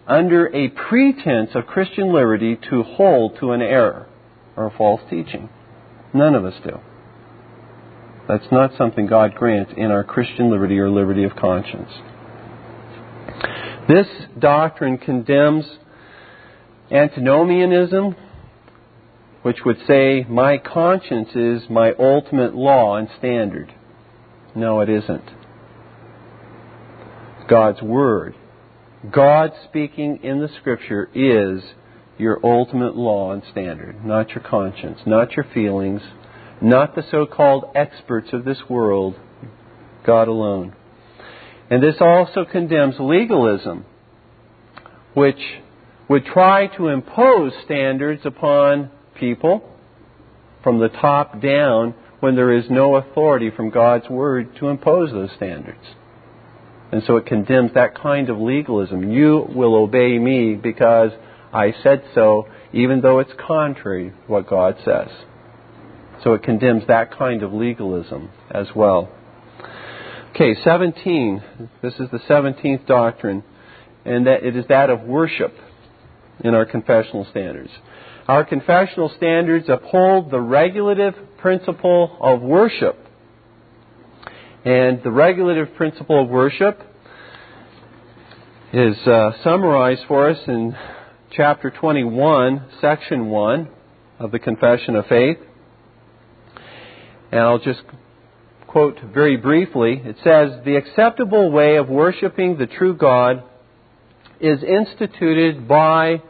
[0.07, 4.09] under a pretense of Christian liberty, to hold to an error
[4.57, 5.49] or a false teaching.
[6.13, 6.79] None of us do.
[8.29, 11.91] That's not something God grants in our Christian liberty or liberty of conscience.
[13.89, 14.07] This
[14.39, 15.65] doctrine condemns
[16.91, 18.17] antinomianism,
[19.43, 23.75] which would say, my conscience is my ultimate law and standard.
[24.55, 25.31] No, it isn't.
[27.49, 28.35] God's Word.
[29.11, 31.63] God speaking in the Scripture is
[32.19, 36.03] your ultimate law and standard, not your conscience, not your feelings,
[36.61, 39.19] not the so called experts of this world,
[40.07, 40.75] God alone.
[41.69, 43.85] And this also condemns legalism,
[45.15, 45.41] which
[46.13, 49.67] would try to impose standards upon people
[50.63, 55.31] from the top down when there is no authority from God's Word to impose those
[55.37, 55.81] standards.
[56.93, 59.11] And so it condemns that kind of legalism.
[59.11, 61.13] You will obey me because
[61.51, 65.09] I said so, even though it's contrary to what God says.
[66.23, 69.11] So it condemns that kind of legalism as well.
[70.35, 71.43] Okay, 17.
[71.81, 73.43] This is the 17th doctrine,
[74.05, 75.55] and that it is that of worship
[76.43, 77.71] in our confessional standards.
[78.29, 82.99] Our confessional standards uphold the regulative principle of worship.
[84.65, 86.81] And the regulative principle of worship
[88.73, 90.77] is uh, summarized for us in
[91.33, 93.69] chapter 21, section 1
[94.21, 95.39] of the Confession of Faith.
[97.33, 97.83] And I'll just
[98.69, 100.01] quote very briefly.
[100.05, 103.43] It says, The acceptable way of worshiping the true God
[104.41, 106.23] is instituted by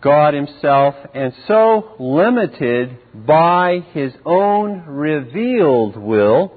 [0.00, 6.54] God Himself and so limited by His own revealed will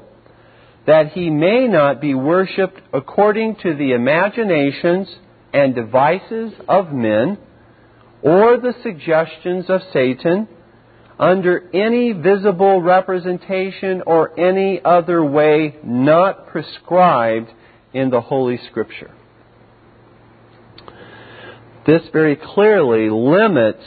[0.85, 5.07] that He may not be worshipped according to the imaginations
[5.53, 7.37] and devices of men
[8.21, 10.47] or the suggestions of Satan
[11.19, 17.51] under any visible representation or any other way not prescribed
[17.93, 19.11] in the Holy Scripture.
[21.85, 23.83] This very clearly limits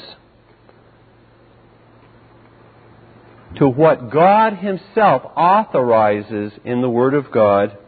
[3.57, 7.78] to what God Himself authorizes in the Word of God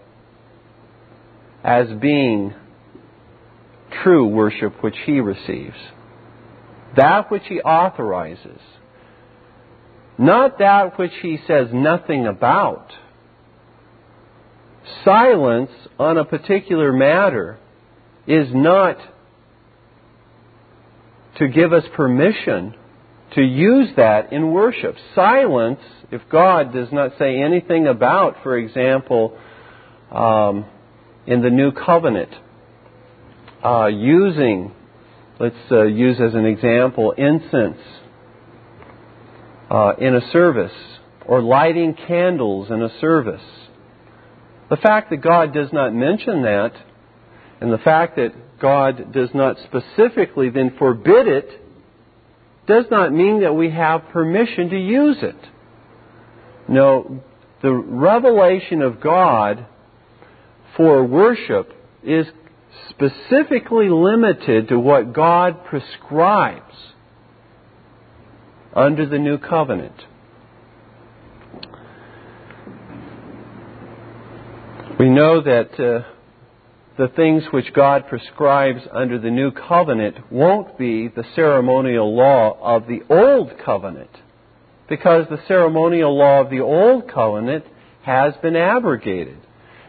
[1.64, 2.54] as being
[4.02, 5.76] true worship which he receives.
[6.96, 8.61] That which he authorizes.
[10.18, 12.92] Not that which he says nothing about.
[15.04, 17.59] Silence on a particular matter
[18.26, 18.98] is not
[21.39, 22.74] to give us permission
[23.34, 24.97] to use that in worship.
[25.14, 25.80] Silence,
[26.11, 29.37] if God does not say anything about, for example,
[30.11, 30.64] um,
[31.26, 32.30] in the new covenant,
[33.64, 34.72] uh, using,
[35.41, 37.80] let's uh, use as an example, incense
[39.70, 40.72] uh, in a service
[41.26, 43.43] or lighting candles in a service.
[44.70, 46.72] The fact that God does not mention that
[47.61, 51.48] and the fact that God does not specifically then forbid it
[52.66, 55.36] does not mean that we have permission to use it.
[56.68, 57.22] No,
[57.62, 59.66] the revelation of God
[60.76, 62.26] for worship is
[62.90, 66.74] specifically limited to what God prescribes
[68.74, 69.94] under the new covenant.
[74.98, 76.16] We know that uh,
[76.99, 82.86] the things which God prescribes under the new covenant won't be the ceremonial law of
[82.86, 84.11] the old covenant,
[84.88, 87.64] because the ceremonial law of the old covenant
[88.03, 89.38] has been abrogated.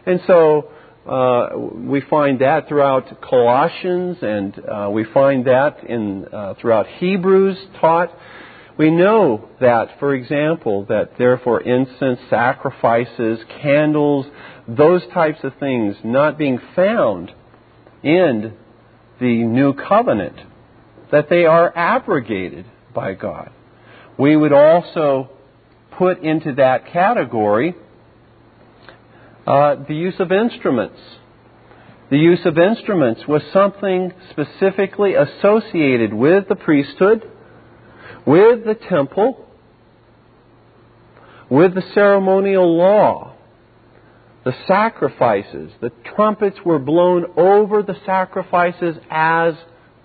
[0.04, 0.70] And so
[1.08, 7.56] uh, we find that throughout Colossians, and uh, we find that in uh, throughout Hebrews
[7.80, 8.10] taught.
[8.76, 14.26] We know that, for example, that therefore incense, sacrifices, candles,
[14.68, 17.32] those types of things not being found
[18.02, 18.54] in
[19.18, 20.36] the new covenant,
[21.10, 23.50] that they are abrogated by God.
[24.18, 25.30] We would also
[25.92, 27.74] put into that category
[29.46, 31.00] uh, the use of instruments.
[32.10, 37.28] The use of instruments was something specifically associated with the priesthood,
[38.26, 39.46] with the temple,
[41.50, 43.34] with the ceremonial law,
[44.44, 45.72] the sacrifices.
[45.80, 49.54] The trumpets were blown over the sacrifices as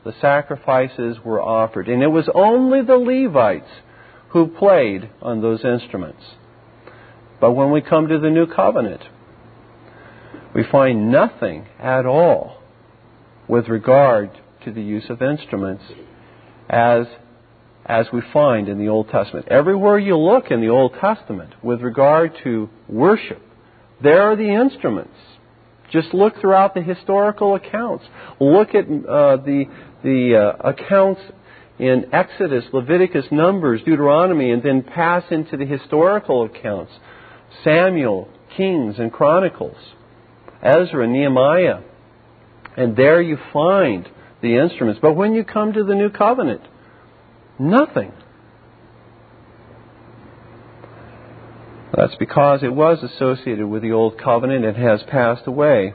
[0.04, 1.88] the sacrifices were offered.
[1.88, 3.70] And it was only the Levites
[4.30, 6.24] who played on those instruments.
[7.40, 9.02] But when we come to the new covenant,
[10.56, 12.62] we find nothing at all
[13.48, 14.32] with regard
[14.66, 15.84] to the use of instruments
[16.70, 17.06] as
[17.86, 19.48] as we find in the Old Testament.
[19.50, 23.42] Everywhere you look in the Old Testament with regard to worship,
[24.04, 25.16] there are the instruments.
[25.92, 28.04] Just look throughout the historical accounts.
[28.40, 29.66] Look at uh, the
[30.04, 31.22] the uh, accounts
[31.80, 36.92] in Exodus, Leviticus, Numbers, Deuteronomy, and then pass into the historical accounts
[37.64, 39.78] Samuel, Kings, and Chronicles,
[40.62, 41.82] Ezra, Nehemiah.
[42.76, 44.10] And there you find
[44.42, 45.00] the instruments.
[45.02, 46.62] But when you come to the New Covenant,
[47.60, 48.12] nothing.
[51.96, 55.94] That's because it was associated with the Old Covenant and has passed away.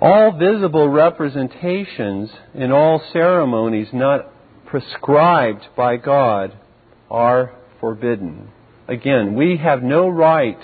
[0.00, 4.30] All visible representations in all ceremonies not
[4.66, 6.56] prescribed by God
[7.10, 8.48] are forbidden.
[8.88, 10.58] Again, we have no right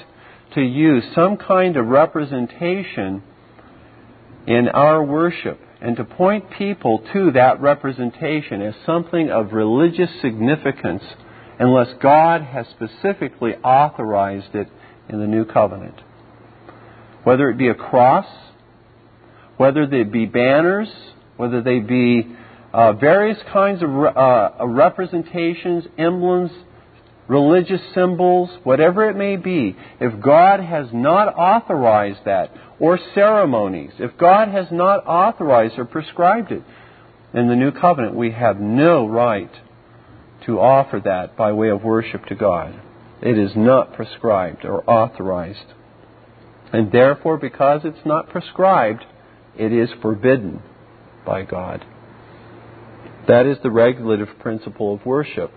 [0.54, 3.22] to use some kind of representation
[4.46, 11.02] in our worship and to point people to that representation as something of religious significance
[11.58, 14.68] unless God has specifically authorized it
[15.08, 16.00] in the new covenant.
[17.24, 18.26] Whether it be a cross,
[19.56, 20.88] whether they be banners,
[21.36, 22.34] whether they be
[22.72, 26.50] uh, various kinds of uh, representations, emblems,
[27.28, 34.16] religious symbols, whatever it may be, if God has not authorized that, or ceremonies, if
[34.18, 36.62] God has not authorized or prescribed it
[37.32, 39.50] in the new covenant, we have no right
[40.46, 42.80] to offer that by way of worship to God.
[43.20, 45.74] It is not prescribed or authorized.
[46.72, 49.04] And therefore, because it's not prescribed,
[49.56, 50.62] it is forbidden
[51.24, 51.84] by God.
[53.28, 55.52] That is the regulative principle of worship.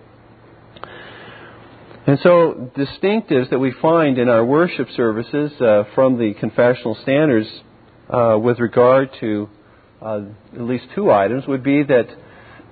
[2.08, 7.48] And so, distinctives that we find in our worship services uh, from the confessional standards
[8.10, 9.50] uh, with regard to
[10.02, 10.22] uh,
[10.54, 12.08] at least two items would be that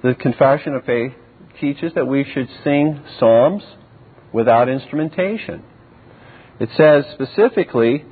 [0.03, 1.14] the Confession of Faith
[1.60, 3.64] teaches that we should sing psalms
[4.32, 5.64] without instrumentation.
[6.60, 8.06] It says specifically,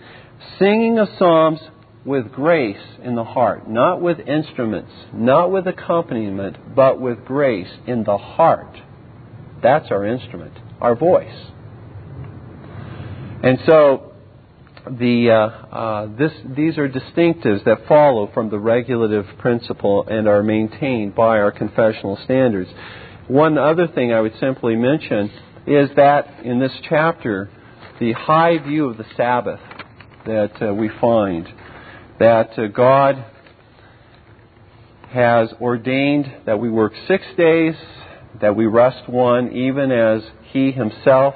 [0.59, 1.59] singing of psalms
[2.05, 8.03] with grace in the heart, not with instruments, not with accompaniment, but with grace in
[8.03, 8.77] the heart.
[9.61, 11.51] That's our instrument, our voice.
[13.43, 14.13] And so,
[14.85, 20.41] the, uh, uh, this, these are distinctives that follow from the regulative principle and are
[20.41, 22.69] maintained by our confessional standards.
[23.31, 25.31] One other thing I would simply mention
[25.65, 27.49] is that in this chapter,
[27.97, 29.61] the high view of the Sabbath
[30.25, 31.47] that uh, we find
[32.19, 33.23] that uh, God
[35.11, 37.75] has ordained that we work six days,
[38.41, 41.33] that we rest one, even as He Himself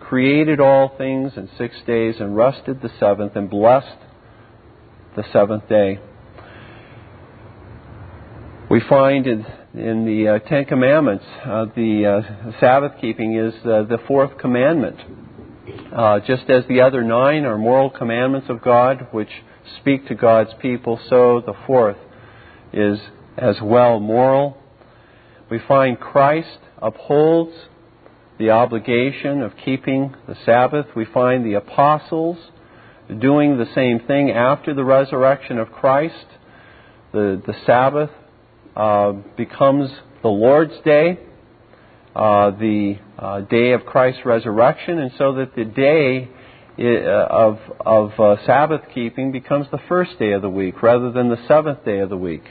[0.00, 3.96] created all things in six days and rested the seventh and blessed
[5.14, 6.00] the seventh day.
[8.68, 13.98] We find in, in the uh, Ten Commandments, uh, the uh, Sabbath keeping is the
[14.06, 14.96] fourth commandment.
[15.94, 19.30] Uh, just as the other nine are moral commandments of God, which
[19.80, 21.96] speak to God's people, so the fourth
[22.72, 22.98] is
[23.38, 24.58] as well moral.
[25.50, 27.52] We find Christ upholds
[28.38, 30.86] the obligation of keeping the Sabbath.
[30.94, 32.36] We find the apostles
[33.20, 36.26] doing the same thing after the resurrection of Christ.
[37.12, 38.10] The, the Sabbath
[38.76, 39.90] uh, becomes
[40.22, 41.18] the Lord's day,
[42.14, 46.28] uh, the uh, day of Christ's resurrection, and so that the day
[46.78, 51.28] uh, of, of uh, Sabbath keeping becomes the first day of the week rather than
[51.28, 52.44] the seventh day of the week.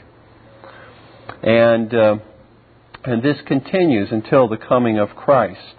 [1.42, 5.76] And, and this continues until the coming of Christ.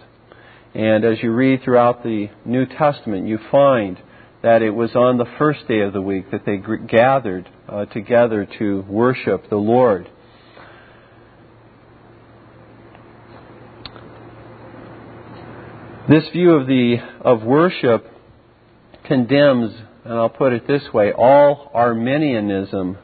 [0.75, 4.01] And as you read throughout the New Testament, you find
[4.43, 8.49] that it was on the first day of the week that they gathered uh, together
[8.59, 10.11] to worship the Lord.
[16.09, 18.05] This view of the of worship
[19.05, 19.73] condemns,
[20.05, 22.99] and I'll put it this way, all Arminianism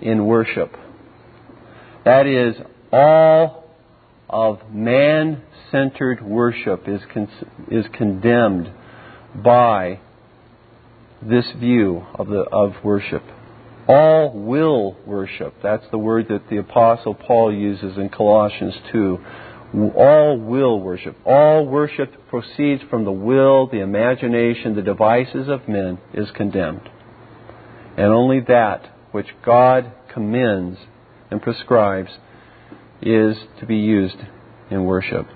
[0.00, 0.76] in worship.
[2.04, 2.54] That is,
[2.92, 3.64] all
[4.30, 5.42] of man
[5.72, 7.28] centered worship is, con-
[7.68, 8.72] is condemned
[9.34, 9.98] by
[11.20, 13.24] this view of, the, of worship.
[13.88, 15.54] All will worship.
[15.64, 19.18] That's the word that the Apostle Paul uses in Colossians 2.
[19.76, 21.16] All will worship.
[21.26, 26.88] All worship proceeds from the will, the imagination, the devices of men is condemned.
[27.96, 30.78] And only that which God commends
[31.30, 32.10] and prescribes
[33.02, 34.16] is to be used
[34.70, 35.26] in worship.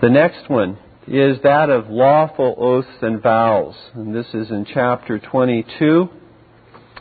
[0.00, 3.74] The next one is that of lawful oaths and vows.
[3.94, 6.08] And this is in chapter 22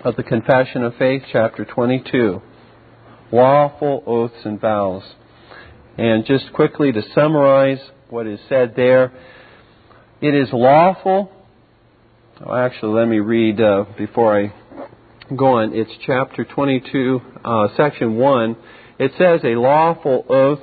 [0.03, 2.41] of the Confession of Faith, chapter 22.
[3.32, 5.03] Lawful oaths and vows.
[5.98, 7.80] And just quickly to summarize
[8.10, 9.12] what is said there,
[10.22, 11.32] it is lawful.
[12.45, 14.54] Oh, actually, let me read uh, before I
[15.36, 15.74] go on.
[15.74, 18.56] It's chapter 22, uh, section 1.
[19.00, 20.62] It says, A lawful oath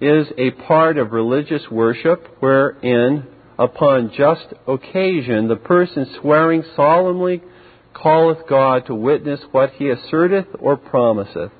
[0.00, 7.42] is a part of religious worship wherein, upon just occasion, the person swearing solemnly
[7.94, 11.52] calleth God to witness what he asserteth or promiseth,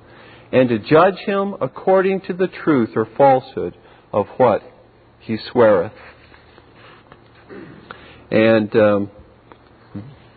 [0.54, 3.76] and to judge him according to the truth or falsehood
[4.12, 4.62] of what
[5.18, 5.92] he sweareth.
[8.30, 9.10] And um,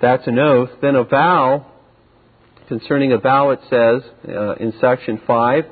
[0.02, 0.70] that's an oath.
[0.82, 1.68] Then a vow,
[2.68, 5.66] concerning a vow, it says uh, in section 5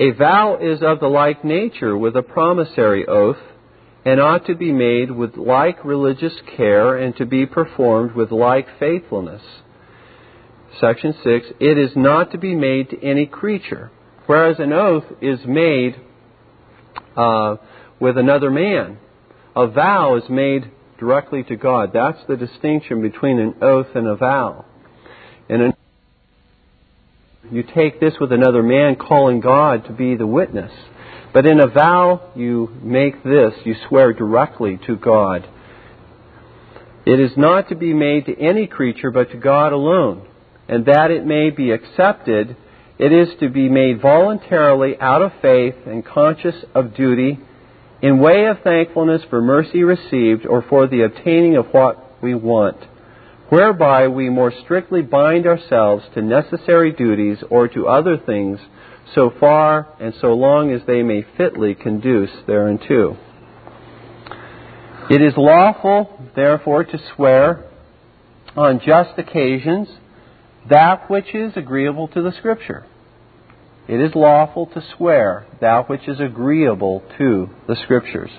[0.00, 3.42] a vow is of the like nature with a promissory oath,
[4.04, 8.66] and ought to be made with like religious care and to be performed with like
[8.78, 9.42] faithfulness.
[10.80, 13.90] Section 6 It is not to be made to any creature,
[14.26, 15.96] whereas an oath is made
[17.16, 17.56] uh,
[18.00, 18.98] with another man.
[19.56, 21.90] A vow is made directly to God.
[21.92, 24.64] That's the distinction between an oath and a vow.
[25.48, 25.72] And an
[27.50, 30.72] you take this with another man, calling God to be the witness.
[31.32, 35.48] But in a vow, you make this, you swear directly to God.
[37.06, 40.27] It is not to be made to any creature, but to God alone.
[40.68, 42.56] And that it may be accepted,
[42.98, 47.38] it is to be made voluntarily out of faith and conscious of duty,
[48.02, 52.76] in way of thankfulness for mercy received or for the obtaining of what we want
[53.48, 58.58] whereby we more strictly bind ourselves to necessary duties or to other things
[59.14, 63.16] so far and so long as they may fitly conduce thereunto.
[65.10, 67.64] It is lawful, therefore, to swear
[68.54, 69.88] on just occasions
[70.70, 72.86] that which is agreeable to the Scripture.
[73.88, 78.30] It is lawful to swear that which is agreeable to the Scriptures.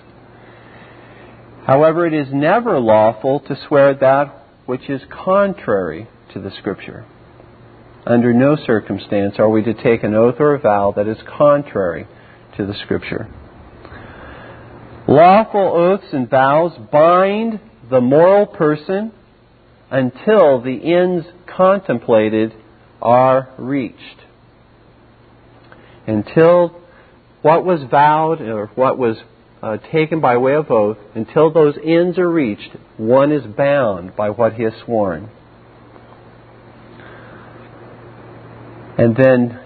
[1.66, 7.06] However, it is never lawful to swear that which is contrary to the Scripture.
[8.06, 12.08] Under no circumstance are we to take an oath or a vow that is contrary
[12.58, 13.28] to the Scripture.
[15.08, 17.60] Lawful oaths and vows bind
[17.90, 19.12] the moral person
[19.90, 21.26] until the ends
[21.56, 22.54] contemplated
[23.02, 23.98] are reached.
[26.08, 26.82] Until
[27.42, 29.18] what was vowed or what was
[29.62, 34.30] uh, taken by way of oath, until those ends are reached, one is bound by
[34.30, 35.30] what he has sworn.
[38.98, 39.60] And then,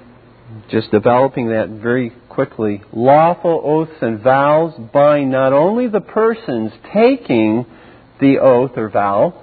[0.69, 7.65] just developing that very quickly, lawful oaths and vows bind not only the persons taking
[8.19, 9.42] the oath or vow,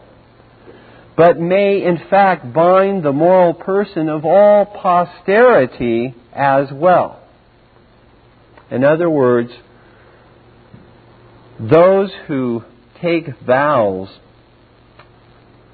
[1.21, 7.23] but may in fact bind the moral person of all posterity as well.
[8.71, 9.51] In other words,
[11.61, 12.65] those who
[13.03, 14.09] take vows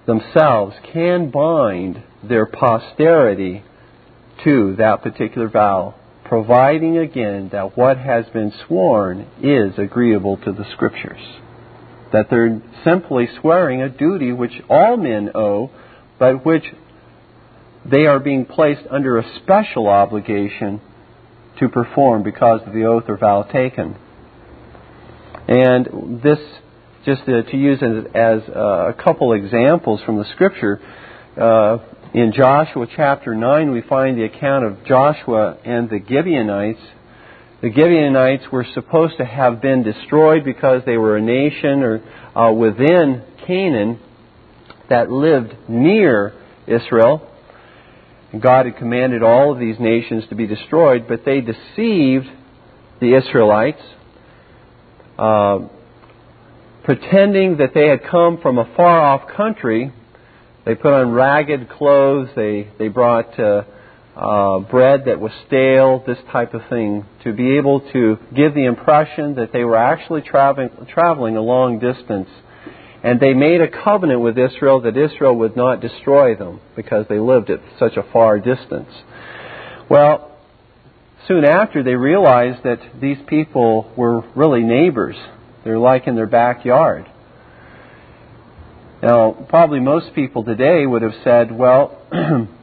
[0.04, 3.62] themselves can bind their posterity
[4.42, 5.94] to that particular vow,
[6.24, 11.22] providing again that what has been sworn is agreeable to the Scriptures.
[12.16, 15.70] That they're simply swearing a duty which all men owe,
[16.18, 16.64] but which
[17.84, 20.80] they are being placed under a special obligation
[21.60, 23.96] to perform because of the oath or vow taken.
[25.46, 26.38] And this,
[27.04, 30.80] just to, to use as, as uh, a couple examples from the scripture,
[31.38, 31.76] uh,
[32.14, 36.80] in Joshua chapter 9, we find the account of Joshua and the Gibeonites.
[37.66, 42.00] The Gibeonites were supposed to have been destroyed because they were a nation or
[42.36, 43.98] uh, within Canaan
[44.88, 46.32] that lived near
[46.68, 47.28] Israel.
[48.38, 52.28] God had commanded all of these nations to be destroyed, but they deceived
[53.00, 53.82] the Israelites
[55.18, 55.66] uh,
[56.84, 59.92] pretending that they had come from a far off country.
[60.64, 62.28] They put on ragged clothes.
[62.36, 63.64] They they brought uh,
[64.16, 68.64] uh, bread that was stale, this type of thing, to be able to give the
[68.64, 72.28] impression that they were actually traveling, traveling a long distance.
[73.02, 77.18] And they made a covenant with Israel that Israel would not destroy them because they
[77.18, 78.88] lived at such a far distance.
[79.90, 80.36] Well,
[81.28, 85.16] soon after they realized that these people were really neighbors.
[85.62, 87.06] They're like in their backyard.
[89.02, 92.00] Now, probably most people today would have said, well,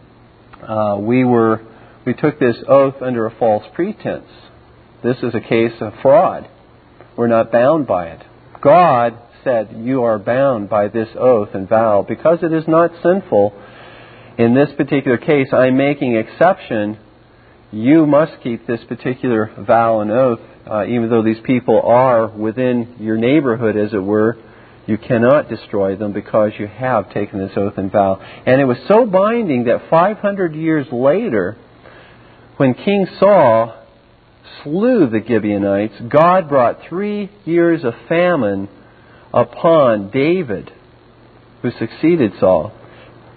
[0.63, 1.61] uh, we were
[2.05, 4.29] we took this oath under a false pretense.
[5.03, 6.49] This is a case of fraud.
[7.17, 8.23] We're not bound by it.
[8.61, 13.53] God said, You are bound by this oath and vow because it is not sinful.
[14.37, 16.97] In this particular case, I'm making exception.
[17.71, 20.39] You must keep this particular vow and oath,
[20.69, 24.37] uh, even though these people are within your neighborhood, as it were.
[24.85, 28.21] You cannot destroy them because you have taken this oath and vow.
[28.45, 31.57] And it was so binding that 500 years later,
[32.57, 33.75] when King Saul
[34.63, 38.67] slew the Gibeonites, God brought three years of famine
[39.33, 40.71] upon David,
[41.61, 42.73] who succeeded Saul.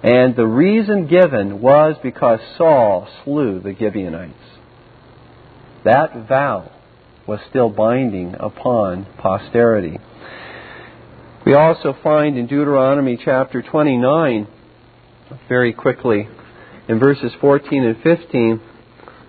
[0.02, 4.34] And the reason given was because Saul slew the Gibeonites.
[5.84, 6.72] That vow
[7.26, 9.98] was still binding upon posterity.
[11.46, 14.48] We also find in Deuteronomy chapter 29,
[15.48, 16.28] very quickly,
[16.88, 18.60] in verses 14 and 15,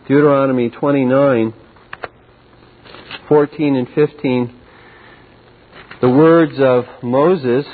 [0.07, 1.53] Deuteronomy 29,
[3.29, 4.59] 14 and 15,
[6.01, 7.67] the words of Moses,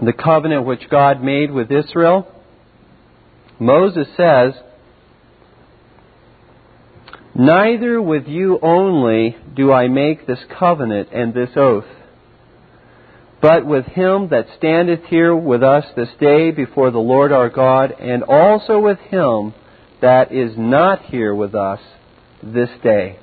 [0.00, 2.32] the covenant which God made with Israel.
[3.58, 4.54] Moses says,
[7.40, 11.86] Neither with you only do I make this covenant and this oath,
[13.40, 17.92] but with him that standeth here with us this day before the Lord our God,
[17.98, 19.54] and also with him
[20.02, 21.80] that is not here with us
[22.42, 23.18] this day,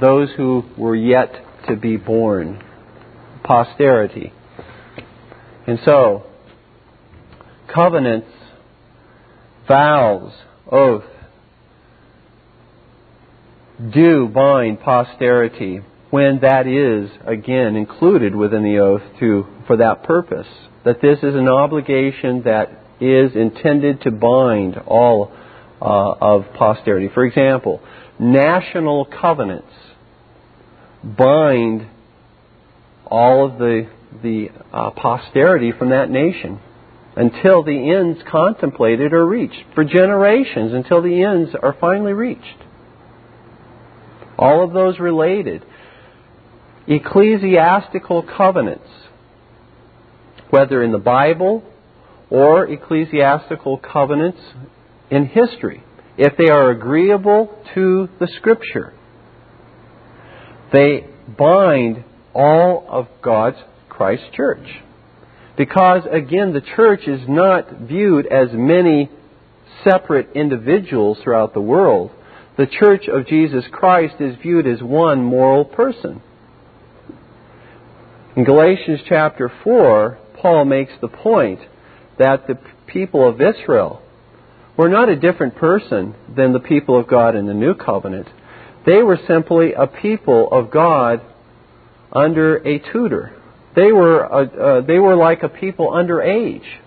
[0.00, 1.34] those who were yet
[1.66, 2.62] to be born,
[3.42, 4.32] posterity.
[5.66, 6.26] And so,
[7.74, 8.30] covenants,
[9.66, 10.32] vows,
[10.70, 11.02] oath,
[13.78, 20.46] do bind posterity when that is again included within the oath to for that purpose.
[20.84, 22.70] That this is an obligation that
[23.00, 25.32] is intended to bind all
[25.82, 27.10] uh, of posterity.
[27.12, 27.82] For example
[28.18, 29.72] national covenants
[31.04, 31.86] bind
[33.06, 33.88] all of the
[34.22, 36.58] the uh, posterity from that nation
[37.14, 42.56] until the ends contemplated are reached for generations until the ends are finally reached
[44.38, 45.64] all of those related.
[46.86, 48.88] Ecclesiastical covenants,
[50.50, 51.64] whether in the Bible
[52.30, 54.40] or ecclesiastical covenants
[55.10, 55.82] in history,
[56.18, 58.94] if they are agreeable to the Scripture,
[60.72, 61.06] they
[61.36, 63.58] bind all of God's
[63.88, 64.66] Christ church.
[65.56, 69.10] Because, again, the church is not viewed as many
[69.84, 72.10] separate individuals throughout the world,
[72.56, 76.22] the church of Jesus Christ is viewed as one moral person.
[78.34, 81.60] In Galatians chapter 4, Paul makes the point
[82.18, 84.02] that the people of Israel
[84.76, 88.28] were not a different person than the people of God in the new covenant.
[88.84, 91.20] They were simply a people of God
[92.12, 93.34] under a tutor.
[93.74, 96.80] They were, a, uh, they were like a people under age.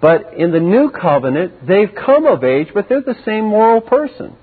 [0.00, 4.36] But in the new covenant, they've come of age, but they're the same moral person.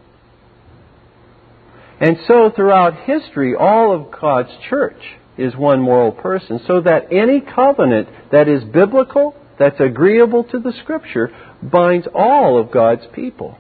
[2.00, 5.02] And so throughout history, all of God's church
[5.38, 10.74] is one moral person, so that any covenant that is biblical, that's agreeable to the
[10.82, 11.30] Scripture,
[11.62, 13.58] binds all of God's people.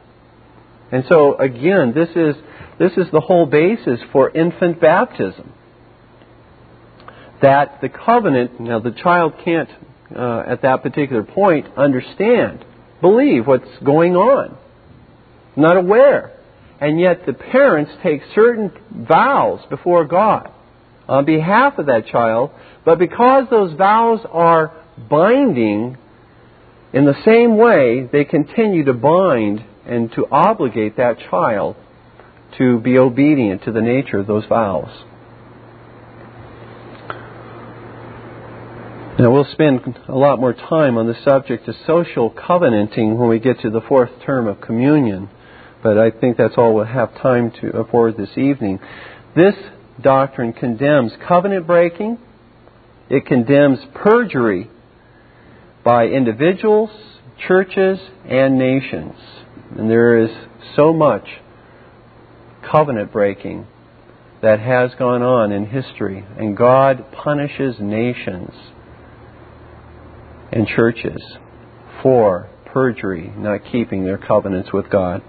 [0.92, 2.36] And so again, this is,
[2.80, 5.54] this is the whole basis for infant baptism.
[7.42, 9.70] That the covenant, now the child can't,
[10.16, 12.66] uh, at that particular point, understand,
[13.02, 14.58] believe what's going on,
[15.56, 16.39] not aware.
[16.82, 20.52] And yet the parents take certain vows before God
[21.08, 22.52] on behalf of that child,
[22.86, 24.72] but because those vows are
[25.10, 25.98] binding,
[26.94, 31.76] in the same way, they continue to bind and to obligate that child
[32.58, 34.90] to be obedient to the nature of those vows.
[39.20, 43.40] Now, we'll spend a lot more time on the subject of social covenanting when we
[43.40, 45.30] get to the fourth term of communion
[45.82, 48.80] but I think that's all we'll have time to uh, afford this evening.
[49.36, 49.56] This
[50.02, 52.18] doctrine condemns covenant breaking.
[53.10, 54.70] It condemns perjury
[55.84, 56.90] by individuals,
[57.48, 59.16] churches and nations.
[59.78, 60.30] And there is
[60.76, 61.26] so much
[62.70, 63.66] covenant breaking
[64.42, 68.52] that has gone on in history, and God punishes nations
[70.52, 71.22] and churches
[72.02, 75.22] for perjury, not keeping their covenants with God.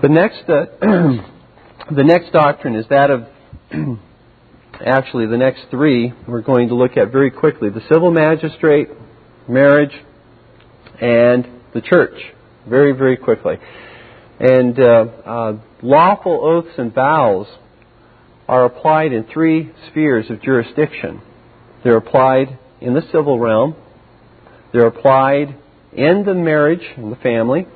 [0.00, 0.66] The next, uh,
[1.90, 3.26] the next doctrine is that of,
[4.86, 8.90] actually, the next three we're going to look at very quickly the civil magistrate,
[9.48, 9.90] marriage,
[11.00, 12.14] and the church.
[12.68, 13.56] Very, very quickly.
[14.38, 17.48] And uh, uh, lawful oaths and vows
[18.46, 21.20] are applied in three spheres of jurisdiction.
[21.82, 23.74] They're applied in the civil realm,
[24.72, 25.56] they're applied
[25.92, 27.66] in the marriage, and the family,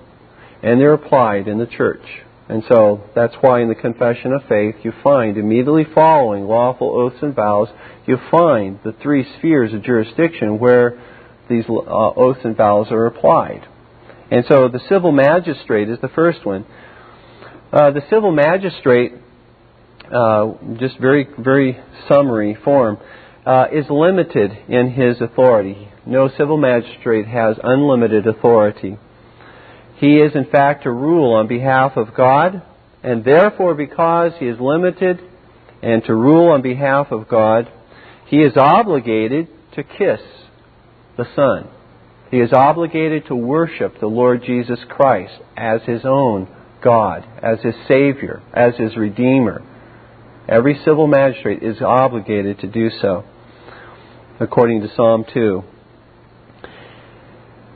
[0.63, 2.03] and they're applied in the church.
[2.49, 7.23] And so that's why in the Confession of Faith you find immediately following lawful oaths
[7.23, 7.69] and vows,
[8.07, 11.01] you find the three spheres of jurisdiction where
[11.49, 13.67] these uh, oaths and vows are applied.
[14.31, 16.65] And so the civil magistrate is the first one.
[17.73, 19.13] Uh, the civil magistrate,
[20.11, 22.99] uh, just very, very summary form,
[23.47, 25.89] uh, is limited in his authority.
[26.07, 28.99] No civil magistrate has unlimited authority.
[30.03, 32.61] He is, in fact, to rule on behalf of God,
[33.05, 35.20] and therefore, because he is limited
[35.80, 37.70] and to rule on behalf of God,
[38.26, 39.46] he is obligated
[39.76, 40.20] to kiss
[41.16, 41.68] the Son.
[42.32, 46.48] He is obligated to worship the Lord Jesus Christ as his own
[46.82, 49.62] God, as his Savior, as his Redeemer.
[50.48, 53.22] Every civil magistrate is obligated to do so,
[54.40, 55.62] according to Psalm 2.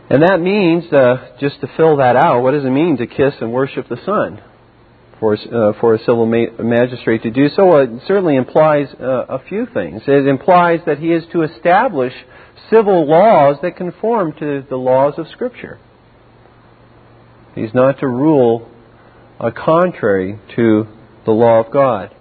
[0.09, 3.34] And that means, uh, just to fill that out, what does it mean to kiss
[3.40, 4.40] and worship the Son?
[5.18, 9.24] For, uh, for a civil ma- magistrate to do so, well, it certainly implies uh,
[9.28, 10.02] a few things.
[10.07, 12.12] It implies that he is to establish
[12.70, 15.78] civil laws that conform to the laws of Scripture.
[17.54, 18.70] He's not to rule
[19.40, 20.86] uh, contrary to
[21.24, 22.14] the law of God.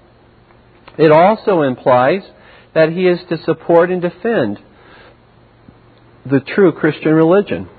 [0.98, 2.22] It also implies
[2.74, 4.60] that he is to support and defend
[6.26, 7.70] the true Christian religion.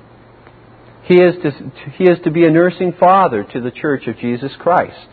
[1.06, 1.50] He is to,
[1.98, 5.08] he is to be a nursing father to the Church of Jesus Christ.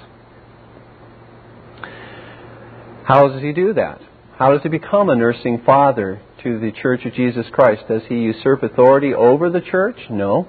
[3.05, 4.01] How does he do that?
[4.35, 7.83] How does he become a nursing father to the Church of Jesus Christ?
[7.87, 9.97] Does he usurp authority over the church?
[10.09, 10.47] No.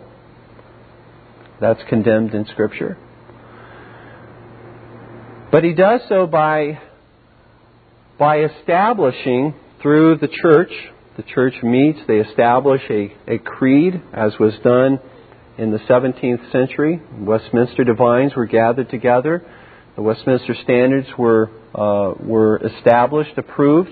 [1.60, 2.96] That's condemned in Scripture.
[5.52, 6.80] But he does so by,
[8.18, 10.70] by establishing through the church,
[11.18, 15.00] the church meets, they establish a, a creed, as was done
[15.58, 17.00] in the 17th century.
[17.18, 19.44] Westminster divines were gathered together.
[19.96, 23.90] The Westminster Standards were, uh, were established, approved.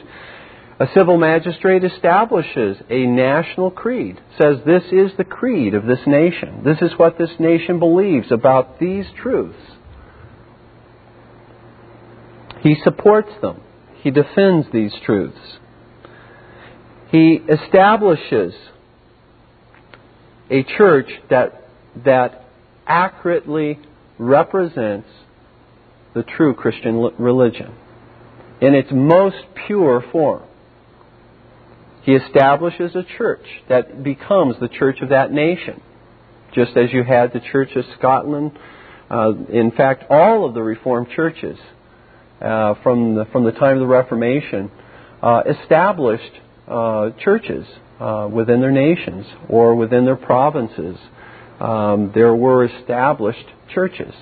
[0.80, 6.62] A civil magistrate establishes a national creed, says this is the creed of this nation.
[6.64, 9.58] This is what this nation believes about these truths.
[12.62, 13.60] He supports them.
[14.02, 15.38] He defends these truths.
[17.12, 18.54] He establishes
[20.52, 21.64] a church that,
[22.04, 22.44] that
[22.86, 23.78] accurately
[24.18, 25.08] represents
[26.14, 27.74] the true Christian religion
[28.60, 30.42] in its most pure form.
[32.02, 35.80] He establishes a church that becomes the church of that nation,
[36.54, 38.52] just as you had the Church of Scotland.
[39.10, 41.58] Uh, in fact, all of the Reformed churches
[42.40, 44.70] uh, from, the, from the time of the Reformation
[45.22, 46.32] uh, established
[46.68, 47.64] uh, churches
[48.02, 50.96] uh, within their nations or within their provinces.
[51.60, 54.12] Um, there were established churches.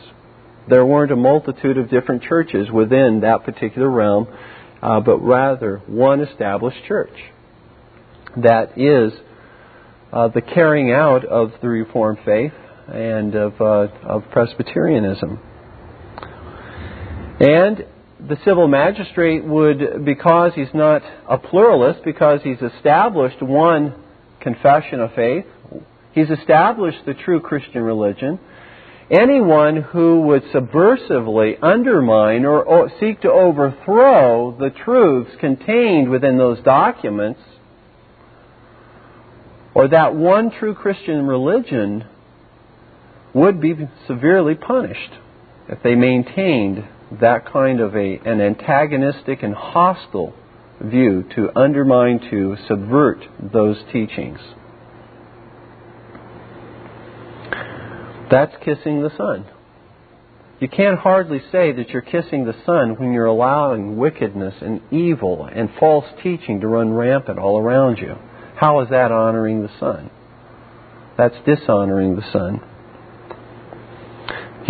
[0.69, 4.29] There weren't a multitude of different churches within that particular realm,
[4.83, 7.17] uh, but rather one established church
[8.37, 9.13] that is
[10.13, 12.53] uh, the carrying out of the Reformed faith
[12.93, 15.39] and of, uh, of Presbyterianism.
[17.41, 17.87] And
[18.29, 23.95] the civil magistrate would, because he's not a pluralist, because he's established one
[24.41, 25.45] confession of faith,
[26.13, 28.39] he's established the true Christian religion,
[29.11, 37.41] anyone who would subversively undermine or seek to overthrow the truths contained within those documents
[39.75, 42.05] or that one true Christian religion
[43.33, 43.75] would be
[44.07, 45.13] severely punished
[45.69, 46.85] if they maintained
[47.19, 50.35] that kind of a, an antagonistic and hostile
[50.81, 54.39] view to undermine, to subvert those teachings.
[58.31, 59.47] That's kissing the Son.
[60.61, 65.49] You can't hardly say that you're kissing the Son when you're allowing wickedness and evil
[65.53, 68.15] and false teaching to run rampant all around you.
[68.57, 70.11] How is that honoring the Son?
[71.17, 72.61] That's dishonoring the Son.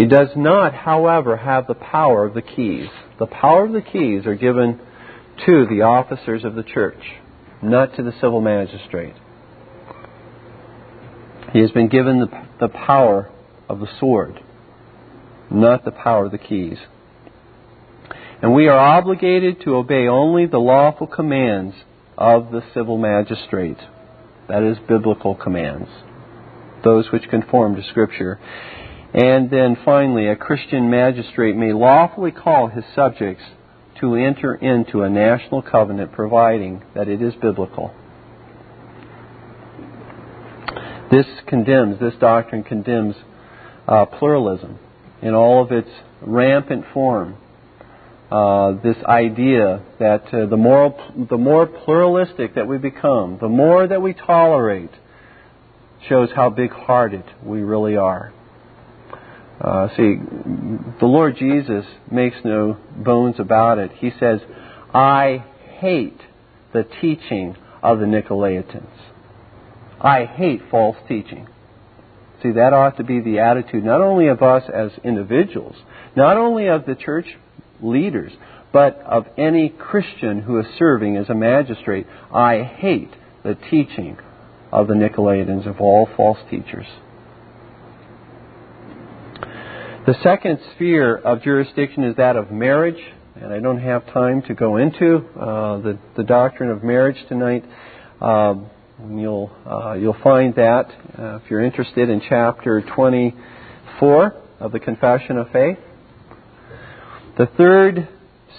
[0.00, 2.88] He does not, however, have the power of the keys.
[3.18, 4.80] The power of the keys are given
[5.44, 7.18] to the officers of the church,
[7.62, 9.12] not to the civil magistrate.
[11.52, 12.28] He has been given the,
[12.60, 13.30] the power
[13.68, 14.40] of the sword,
[15.50, 16.78] not the power of the keys.
[18.40, 21.74] And we are obligated to obey only the lawful commands
[22.16, 23.76] of the civil magistrate.
[24.48, 25.90] That is, biblical commands,
[26.82, 28.40] those which conform to Scripture.
[29.12, 33.42] And then finally, a Christian magistrate may lawfully call his subjects
[34.00, 37.92] to enter into a national covenant providing that it is biblical.
[41.10, 43.16] This condemns, this doctrine condemns
[43.88, 44.78] uh, pluralism
[45.20, 45.90] in all of its
[46.22, 47.36] rampant form.
[48.30, 50.96] Uh, this idea that uh, the, more,
[51.28, 54.92] the more pluralistic that we become, the more that we tolerate,
[56.08, 58.32] shows how big hearted we really are.
[59.60, 60.16] Uh, see,
[61.00, 63.92] the Lord Jesus makes no bones about it.
[63.98, 64.40] He says,
[64.94, 65.44] I
[65.78, 66.20] hate
[66.72, 68.88] the teaching of the Nicolaitans.
[70.00, 71.46] I hate false teaching.
[72.42, 75.76] See, that ought to be the attitude not only of us as individuals,
[76.16, 77.26] not only of the church
[77.82, 78.32] leaders,
[78.72, 82.06] but of any Christian who is serving as a magistrate.
[82.32, 83.10] I hate
[83.42, 84.16] the teaching
[84.72, 86.86] of the Nicolaitans, of all false teachers.
[90.06, 93.00] The second sphere of jurisdiction is that of marriage,
[93.36, 97.66] and I don't have time to go into uh, the, the doctrine of marriage tonight.
[98.18, 98.70] Um,
[99.10, 100.86] you'll uh, you'll find that
[101.18, 105.76] uh, if you're interested in chapter 24 of the Confession of Faith.
[107.36, 108.08] The third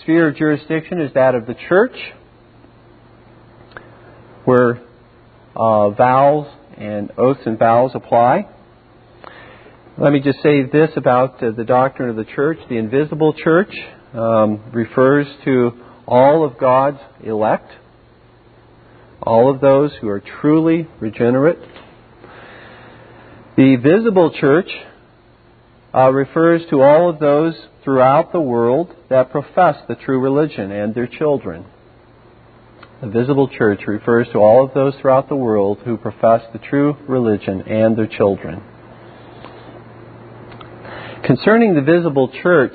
[0.04, 1.96] sphere of jurisdiction is that of the church,
[4.46, 4.80] where
[5.56, 8.48] uh, vows and oaths and vows apply.
[10.02, 12.58] Let me just say this about uh, the doctrine of the church.
[12.68, 13.72] The invisible church
[14.16, 15.74] um, refers to
[16.08, 17.72] all of God's elect,
[19.22, 21.60] all of those who are truly regenerate.
[23.56, 24.72] The visible church
[25.94, 30.96] uh, refers to all of those throughout the world that profess the true religion and
[30.96, 31.64] their children.
[33.02, 36.98] The visible church refers to all of those throughout the world who profess the true
[37.08, 38.64] religion and their children.
[41.24, 42.74] Concerning the visible church,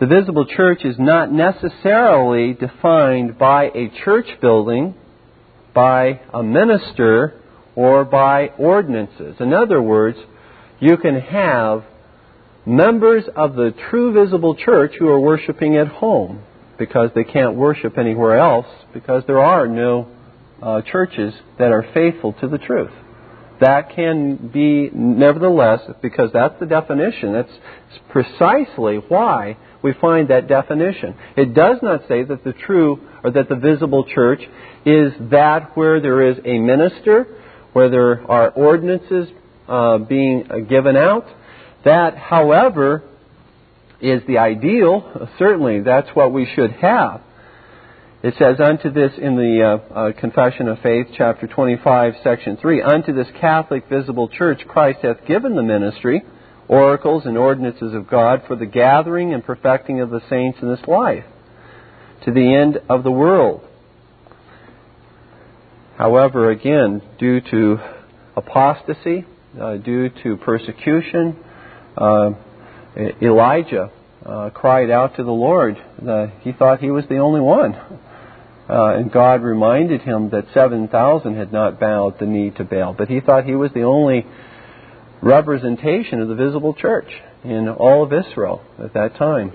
[0.00, 4.94] the visible church is not necessarily defined by a church building,
[5.74, 7.34] by a minister,
[7.76, 9.36] or by ordinances.
[9.38, 10.16] In other words,
[10.80, 11.84] you can have
[12.64, 16.42] members of the true visible church who are worshiping at home
[16.78, 20.08] because they can't worship anywhere else because there are no
[20.62, 22.92] uh, churches that are faithful to the truth
[23.62, 27.52] that can be, nevertheless, because that's the definition, that's
[28.10, 31.14] precisely why we find that definition.
[31.36, 34.40] It does not say that the true or that the visible church
[34.84, 37.26] is that where there is a minister,
[37.72, 39.28] where there are ordinances
[39.68, 41.26] uh, being given out.
[41.84, 43.02] That, however,
[44.00, 45.28] is the ideal.
[45.38, 47.22] Certainly, that's what we should have.
[48.22, 52.80] It says, Unto this, in the uh, uh, Confession of Faith, chapter 25, section 3,
[52.80, 56.22] Unto this Catholic visible church Christ hath given the ministry,
[56.68, 60.86] oracles and ordinances of God for the gathering and perfecting of the saints in this
[60.86, 61.24] life,
[62.24, 63.66] to the end of the world.
[65.98, 67.78] However, again, due to
[68.36, 69.26] apostasy,
[69.60, 71.36] uh, due to persecution,
[71.96, 72.30] uh,
[73.20, 73.90] Elijah
[74.24, 75.76] uh, cried out to the Lord.
[76.42, 77.74] he thought he was the only one.
[78.68, 82.94] Uh, and God reminded him that 7,000 had not bowed the knee to Baal.
[82.96, 84.24] But he thought he was the only
[85.20, 87.08] representation of the visible church
[87.44, 89.52] in all of Israel at that time.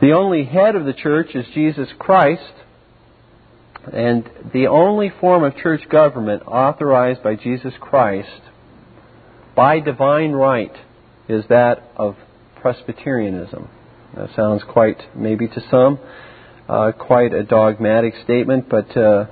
[0.00, 2.52] The only head of the church is Jesus Christ,
[3.92, 8.42] and the only form of church government authorized by Jesus Christ
[9.56, 10.72] by divine right
[11.28, 12.16] is that of
[12.60, 13.68] Presbyterianism.
[14.16, 15.98] That sounds quite, maybe to some,
[16.68, 19.26] uh, quite a dogmatic statement, but uh,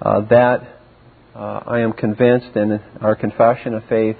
[0.00, 0.78] uh, that
[1.34, 4.16] uh, I am convinced, and our confession of faith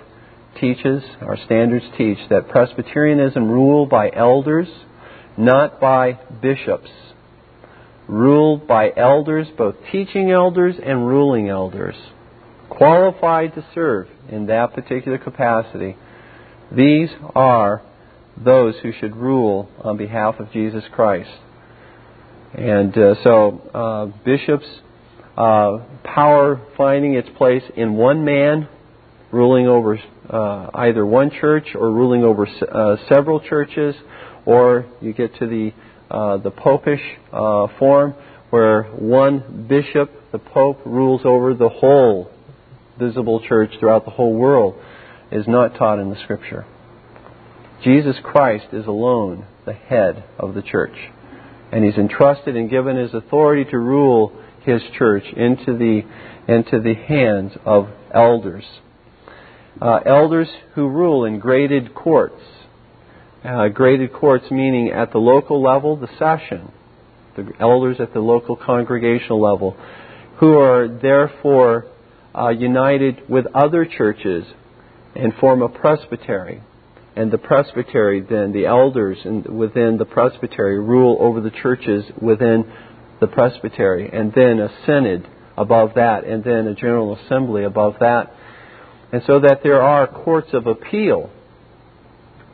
[0.61, 4.69] teaches, our standards teach, that Presbyterianism ruled by elders,
[5.37, 6.91] not by bishops.
[8.09, 11.95] Ruled by elders, both teaching elders and ruling elders,
[12.69, 15.97] qualified to serve in that particular capacity.
[16.75, 17.83] These are
[18.37, 21.31] those who should rule on behalf of Jesus Christ.
[22.55, 24.67] And uh, so, uh, bishops
[25.37, 28.69] uh, power finding its place in one man
[29.31, 33.95] ruling over uh, either one church or ruling over uh, several churches,
[34.45, 35.73] or you get to the
[36.11, 37.01] uh, the popish
[37.79, 38.15] form
[38.51, 42.31] where one bishop, the pope, rules over the whole
[42.99, 44.75] visible church throughout the whole world,
[45.31, 46.67] is not taught in the Scripture.
[47.83, 50.97] Jesus Christ is alone the head of the church,
[51.71, 54.33] and He's entrusted and given His authority to rule
[54.65, 56.03] His church into the
[56.49, 58.65] into the hands of elders
[59.81, 62.41] uh, elders who rule in graded courts.
[63.45, 66.71] Uh, graded courts meaning at the local level, the session,
[67.37, 69.77] the elders at the local congregational level,
[70.39, 71.87] who are therefore
[72.39, 74.45] uh, united with other churches
[75.17, 76.63] and form a presbytery.
[77.15, 82.73] And the presbytery, then, the elders in, within the presbytery rule over the churches within
[83.21, 88.35] the presbytery, and then a synod above that, and then a general assembly above that.
[89.13, 91.31] And so that there are courts of appeal,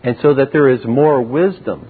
[0.02, 1.88] and so that there is more wisdom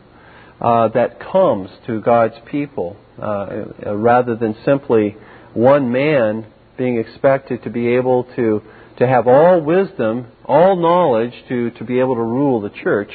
[0.61, 3.64] uh, that comes to God's people uh,
[3.95, 5.16] rather than simply
[5.55, 6.47] one man
[6.77, 8.62] being expected to be able to,
[8.99, 13.11] to have all wisdom, all knowledge to, to be able to rule the church.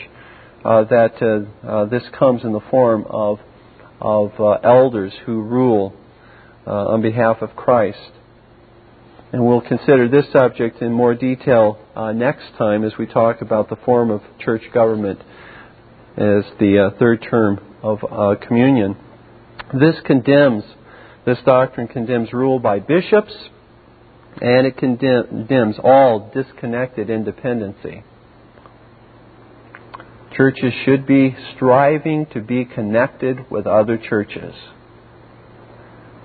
[0.63, 3.39] Uh, that uh, uh, this comes in the form of,
[3.99, 4.31] of
[4.63, 5.93] elders who rule
[6.65, 8.13] on behalf of Christ.
[9.33, 13.67] And we'll consider this subject in more detail uh, next time as we talk about
[13.67, 15.19] the form of church government
[16.15, 18.95] as the uh, third term of uh, communion.
[19.73, 20.63] This condemns,
[21.25, 23.33] this doctrine condemns rule by bishops,
[24.41, 28.03] and it condemns all disconnected independency.
[30.35, 34.55] Churches should be striving to be connected with other churches.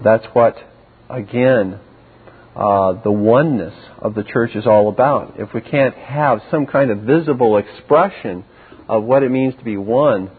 [0.02, 0.56] That's what,
[1.10, 1.80] again,
[2.56, 5.34] uh, the oneness of the church is all about.
[5.38, 8.44] If we can't have some kind of visible expression
[8.88, 10.30] of what it means to be one,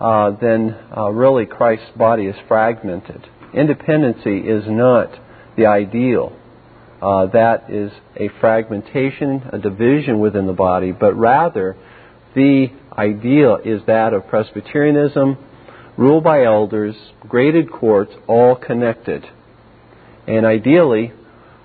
[0.00, 3.22] uh, then uh, really Christ's body is fragmented.
[3.54, 5.10] Independency is not
[5.56, 6.36] the ideal.
[7.02, 11.76] Uh, that is a fragmentation, a division within the body, but rather
[12.36, 15.36] the ideal is that of Presbyterianism,
[15.96, 16.94] ruled by elders,
[17.28, 19.24] graded courts, all connected.
[20.28, 21.12] And ideally,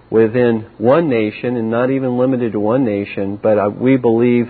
[0.10, 4.48] within one nation, and not even limited to one nation, but uh, we believe,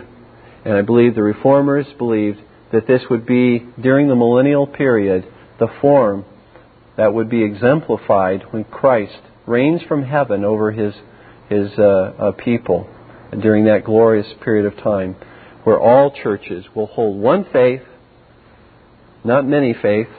[0.63, 2.39] and I believe the reformers believed,
[2.71, 5.27] that this would be, during the millennial period,
[5.59, 6.23] the form
[6.95, 10.93] that would be exemplified when Christ reigns from heaven over his,
[11.49, 12.87] his uh, uh, people
[13.41, 15.15] during that glorious period of time,
[15.63, 17.81] where all churches will hold one faith,
[19.23, 20.11] not many faiths.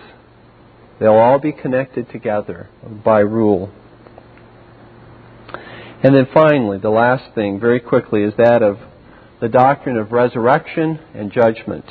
[0.98, 2.68] They'll all be connected together
[3.04, 3.70] by rule.
[6.02, 8.78] And then finally, the last thing, very quickly, is that of
[9.40, 11.84] the doctrine of resurrection and judgment.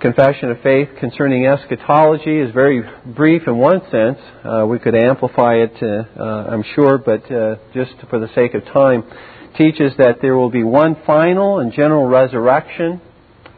[0.00, 2.82] Confession of faith concerning eschatology is very
[3.14, 4.18] brief in one sense.
[4.44, 8.52] Uh, we could amplify it, uh, uh, I'm sure, but uh, just for the sake
[8.52, 9.04] of time,
[9.56, 13.00] teaches that there will be one final and general resurrection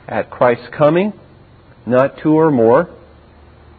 [0.06, 1.12] at Christ's coming,
[1.86, 2.94] not two or more.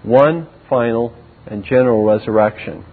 [0.03, 1.15] One final
[1.45, 2.83] and general resurrection.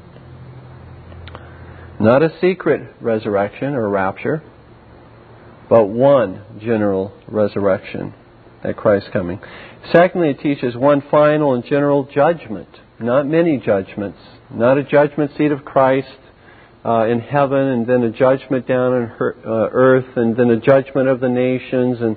[1.99, 4.45] Not a secret resurrection or rapture,
[5.69, 8.15] but one general resurrection
[8.67, 9.41] at Christ's coming.
[9.93, 12.69] Secondly, it teaches one final and general judgment,
[12.99, 14.19] not many judgments,
[14.51, 16.09] not a judgment seat of Christ
[16.85, 20.61] uh, in heaven and then a judgment down on her, uh, earth and then a
[20.61, 22.17] judgment of the nations and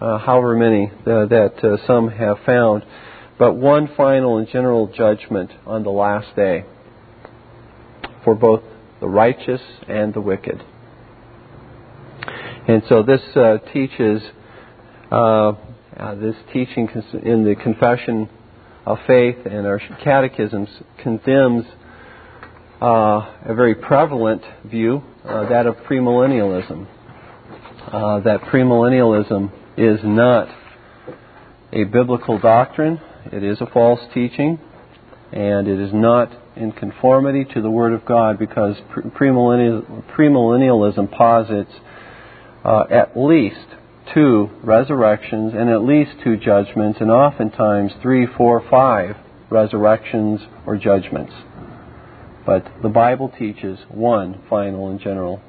[0.00, 2.84] uh, however many uh, that uh, some have found,
[3.38, 6.64] but one final and general judgment on the last day
[8.24, 8.62] for both
[9.00, 10.62] the righteous and the wicked.
[12.66, 14.22] And so this uh, teaches,
[15.10, 15.52] uh,
[15.98, 16.88] uh, this teaching
[17.22, 18.28] in the Confession
[18.86, 20.68] of Faith and our catechisms
[21.02, 21.64] condemns
[22.82, 26.86] uh, a very prevalent view, uh, that of premillennialism.
[27.92, 30.48] Uh, that premillennialism is not
[31.72, 33.00] a biblical doctrine,
[33.32, 34.58] it is a false teaching,
[35.32, 38.76] and it is not in conformity to the Word of God because
[39.16, 41.72] premillennialism posits
[42.64, 43.66] uh, at least
[44.12, 49.16] two resurrections and at least two judgments, and oftentimes three, four, five
[49.50, 51.32] resurrections or judgments.
[52.44, 55.40] But the Bible teaches one final and general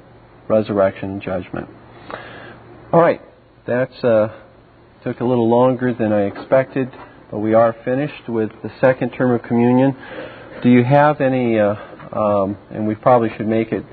[0.48, 1.68] resurrection and judgment.
[2.92, 3.20] All right,
[3.66, 4.28] that's uh,
[5.02, 6.88] took a little longer than I expected,
[7.30, 9.96] but we are finished with the second term of communion.
[10.62, 11.74] do you have any, uh,
[12.12, 13.84] um, and we probably should make it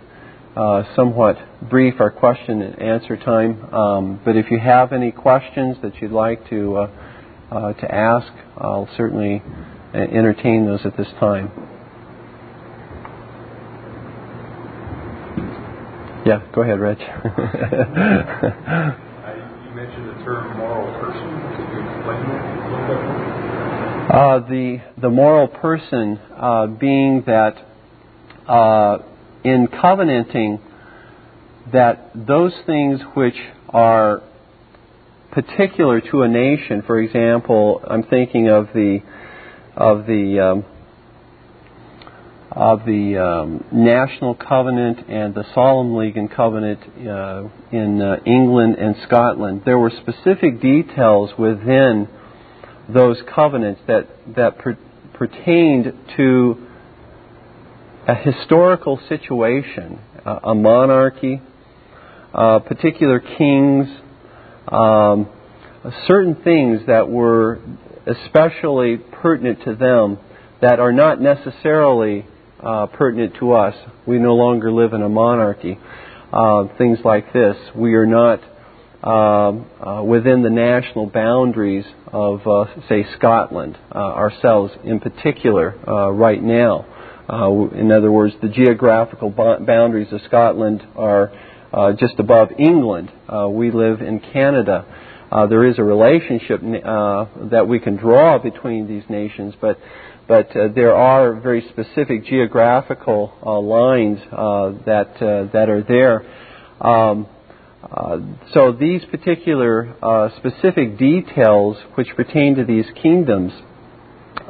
[0.55, 1.37] uh, somewhat
[1.69, 6.11] brief, our question and answer time, um, but if you have any questions that you'd
[6.11, 6.89] like to, uh,
[7.51, 9.41] uh, to ask, I'll certainly
[9.93, 11.51] entertain those at this time.
[16.25, 16.99] Yeah, go ahead, Rich.
[16.99, 17.05] you
[19.75, 21.27] mentioned the term moral person.
[21.57, 23.33] Could you explain that a little bit?
[24.09, 27.57] Uh, the the moral person uh, being that
[28.47, 28.99] uh,
[29.43, 30.59] in covenanting
[31.71, 33.35] that those things which
[33.69, 34.21] are
[35.31, 38.99] particular to a nation, for example, I'm thinking of the
[39.75, 40.65] of the um,
[42.51, 48.75] of the um, National Covenant and the Solemn League and Covenant uh, in uh, England
[48.75, 49.63] and Scotland.
[49.65, 52.07] There were specific details within
[52.87, 54.77] those covenants that that per-
[55.13, 56.67] pertained to
[58.07, 61.41] a historical situation, a monarchy,
[62.33, 63.87] uh, particular kings,
[64.67, 65.27] um,
[66.07, 67.59] certain things that were
[68.05, 70.17] especially pertinent to them
[70.61, 72.25] that are not necessarily
[72.61, 73.75] uh, pertinent to us.
[74.05, 75.77] We no longer live in a monarchy.
[76.31, 77.55] Uh, things like this.
[77.75, 78.39] We are not
[79.03, 85.75] um, uh, within the national boundaries of, uh, say, Scotland uh, ourselves in particular
[86.11, 86.87] right now.
[87.73, 91.31] In other words, the geographical boundaries of Scotland are
[91.99, 93.11] just above England.
[93.49, 94.85] we live in Canada.
[95.49, 99.77] there is a relationship that we can draw between these nations, but
[100.27, 106.25] but uh, there are very specific geographical uh, lines uh, that uh, that are there.
[106.79, 107.27] Um,
[107.83, 108.17] uh,
[108.53, 113.51] so these particular uh, specific details which pertain to these kingdoms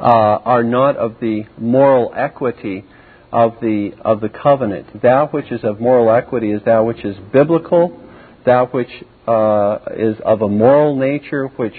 [0.05, 2.85] are not of the moral equity
[3.31, 5.01] of the of the covenant.
[5.01, 7.99] That which is of moral equity is that which is biblical,
[8.45, 11.75] that which is of a moral nature which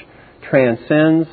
[0.48, 1.28] transcends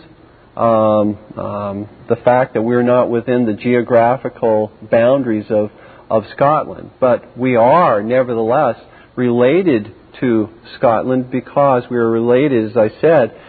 [0.56, 5.72] um, um, the fact that we're not within the geographical boundaries of,
[6.10, 6.92] of Scotland.
[7.00, 8.76] But we are, nevertheless,
[9.16, 13.40] related to Scotland because we are related, as I said,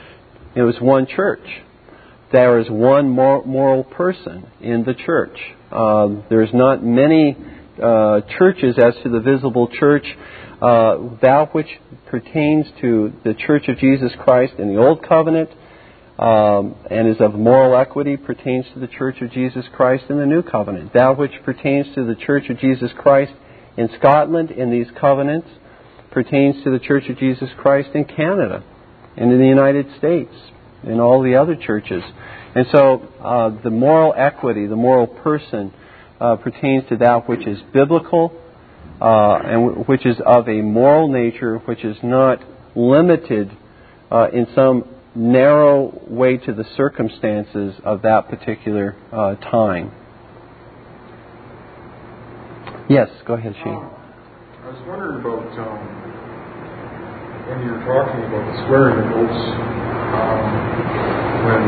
[0.55, 1.47] it was one church.
[2.33, 5.39] There is one moral person in the church.
[5.71, 7.37] Um, there's not many
[7.83, 10.07] uh, churches as to the visible church.
[10.63, 11.67] Uh, that which
[12.07, 15.51] pertains to the Church of Jesus Christ in the Old Covenant
[16.19, 20.27] um, and is of moral equity pertains to the Church of Jesus Christ in the
[20.27, 20.93] New Covenant.
[20.95, 23.33] That which pertains to the Church of Jesus Christ
[23.77, 25.49] in Scotland in these covenants
[26.13, 28.63] pertains to the Church of Jesus Christ in Canada
[29.17, 30.33] and in the United States
[30.83, 32.03] and all the other churches.
[32.55, 35.73] And so uh, the moral equity, the moral person,
[36.21, 38.33] uh, pertains to that which is biblical
[39.01, 42.39] uh, and w- which is of a moral nature, which is not
[42.77, 43.51] limited
[44.11, 44.85] uh, in some
[45.15, 49.91] narrow way to the circumstances of that particular uh, time.
[52.89, 53.75] Yes, go ahead, Shane.
[53.75, 53.91] Um,
[54.63, 56.22] I was wondering about um,
[57.49, 59.45] when you were talking about the swearing the oaths,
[60.15, 60.43] um,
[61.43, 61.63] when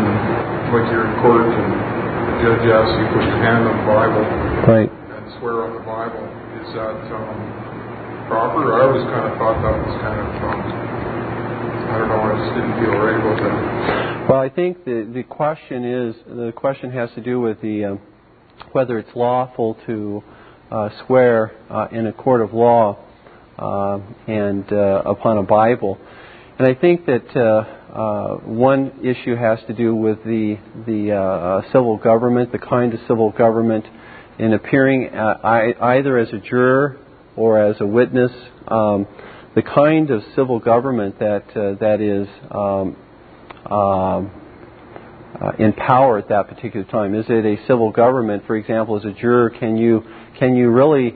[0.71, 3.87] like you're in court and the judge asks you to put your hand on the
[3.87, 4.25] Bible
[4.71, 4.91] right.
[4.91, 6.23] and swear on the Bible.
[6.63, 8.71] Is that um, proper?
[8.71, 10.61] I always kind of thought that was kind of um,
[11.91, 12.23] I don't know.
[12.23, 14.31] I just didn't feel right about that.
[14.31, 18.01] Well, I think the the question is the question has to do with the um,
[18.73, 20.23] whether it's lawful to
[20.71, 23.04] uh, swear uh, in a court of law
[23.59, 25.99] uh, and uh, upon a Bible,
[26.59, 31.97] and I think that uh, uh, one issue has to do with the the civil
[31.97, 33.85] government, the kind of civil government,
[34.39, 36.99] in appearing either as a juror
[37.37, 38.33] or as a witness.
[38.69, 39.07] Um,
[39.55, 42.97] the kind of civil government that uh, that is um,
[43.73, 44.31] um,
[45.41, 47.15] uh, in power at that particular time.
[47.15, 49.51] Is it a civil government, for example, as a juror?
[49.51, 50.03] Can you
[50.39, 51.15] can you really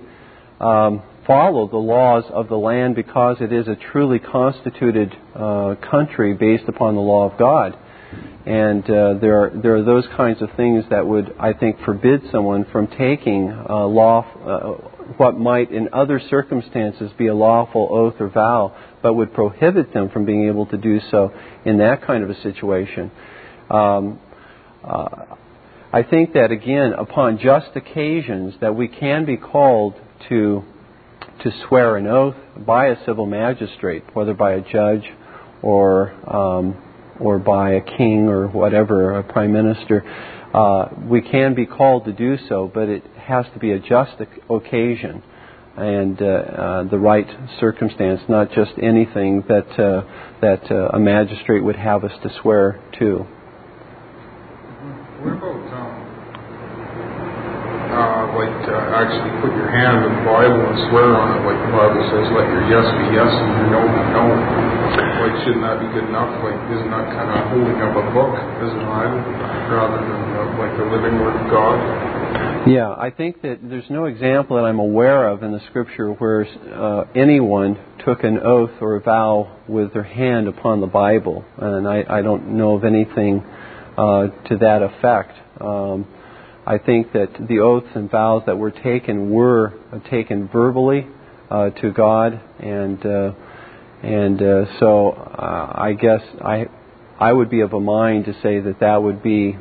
[0.60, 6.35] um, follow the laws of the land because it is a truly constituted uh, country
[6.35, 7.79] based upon the law of God?
[8.47, 12.23] And uh, there are there are those kinds of things that would I think forbid
[12.33, 14.89] someone from taking uh, law uh,
[15.19, 20.09] what might in other circumstances be a lawful oath or vow, but would prohibit them
[20.09, 21.33] from being able to do so
[21.67, 23.11] in that kind of a situation.
[23.71, 24.19] Um,
[24.83, 25.37] uh,
[25.93, 29.95] I think that again, upon just occasions, that we can be called
[30.31, 30.65] to
[31.43, 32.36] to swear an oath
[32.66, 35.05] by a civil magistrate, whether by a judge
[35.62, 36.77] or um,
[37.20, 40.05] or by a king or whatever, a prime minister.
[40.55, 44.15] uh, we can be called to do so, but it has to be a just
[44.48, 45.23] occasion
[45.77, 47.28] and uh, uh, the right
[47.60, 50.02] circumstance, not just anything that uh,
[50.40, 53.19] that uh, a magistrate would have us to swear to.
[55.19, 56.09] What about um,
[57.94, 61.59] uh, like uh, actually put your hand in the Bible and swear on it, like
[61.59, 64.25] the Bible says, let your yes be yes and your no be no.
[65.19, 66.31] Like, shouldn't that be good enough?
[66.41, 69.21] Like, isn't that kind of holding up a book as an idol
[69.75, 71.77] rather than uh, like the living Word of God?
[72.67, 76.47] Yeah, I think that there's no example that I'm aware of in the Scripture where
[76.47, 81.89] uh, anyone took an oath or a vow with their hand upon the Bible, and
[81.89, 83.43] I, I don't know of anything
[83.97, 85.33] uh, to that effect.
[85.61, 86.07] Um,
[86.69, 89.73] I think that the oaths and vows that were taken were
[90.11, 91.07] taken verbally
[91.51, 93.32] uh, to God, and uh,
[94.03, 96.66] and uh, so uh, I guess I
[97.19, 99.57] I would be of a mind to say that that would be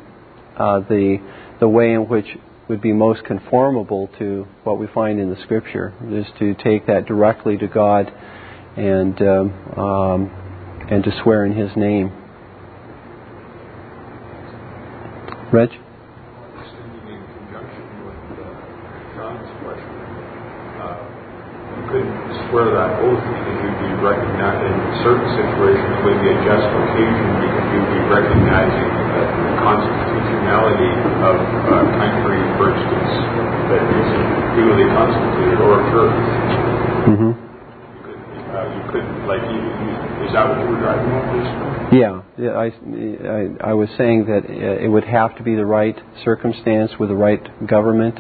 [0.58, 1.18] uh, the
[1.60, 2.28] the way in which
[2.70, 7.06] would be most conformable to what we find in the Scripture is to take that
[7.06, 8.12] directly to God
[8.76, 12.12] and um, um, and to swear in His name.
[15.52, 15.70] Reg?
[15.70, 15.82] Just
[16.76, 18.52] thinking in conjunction with uh,
[19.16, 19.96] Sean's question,
[20.84, 21.08] uh,
[21.78, 26.68] you couldn't that oath because you'd be recognized in certain situations would be a just
[26.68, 30.94] occasion because you'd be recognizing the constitutionality
[31.28, 33.12] of a country, for instance,
[33.72, 34.08] that is
[34.56, 36.20] duly constituted or a church.
[37.12, 37.32] Mm-hmm.
[37.36, 38.20] You could,
[38.56, 39.92] uh, you could like, you, you,
[40.24, 41.48] is that what you were driving at this?
[41.88, 45.66] Yeah, yeah, I, I, I was saying that uh, it would have to be the
[45.66, 48.20] right circumstance with the right government,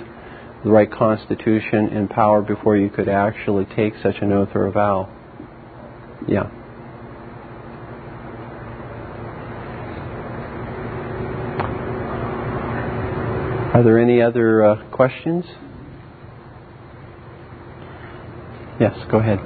[0.67, 4.71] the right constitution and power before you could actually take such an oath or a
[4.71, 5.07] vow.
[6.27, 6.43] Yeah.
[13.73, 15.45] Are there any other uh, questions?
[18.81, 19.39] Yes, go ahead.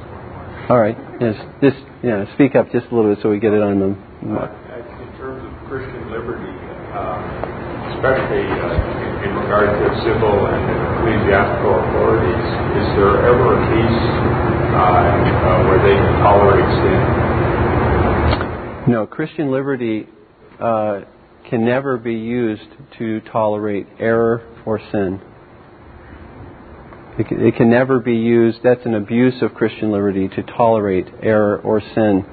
[0.69, 0.97] All right.
[1.19, 3.85] Yes, just yeah, speak up just a little bit so we get it on the.
[3.85, 4.49] Uh,
[5.01, 6.49] in terms of Christian liberty,
[6.97, 9.00] um, especially uh,
[9.51, 10.63] regard to civil and
[10.95, 12.39] ecclesiastical authorities,
[12.79, 13.99] is there ever a case
[14.71, 17.03] uh, uh, where they can tolerate sin?
[18.93, 20.07] No, Christian liberty
[20.57, 21.01] uh,
[21.49, 25.19] can never be used to tolerate error or sin.
[27.19, 31.07] It can, it can never be used, that's an abuse of Christian liberty to tolerate
[31.21, 32.25] error or sin.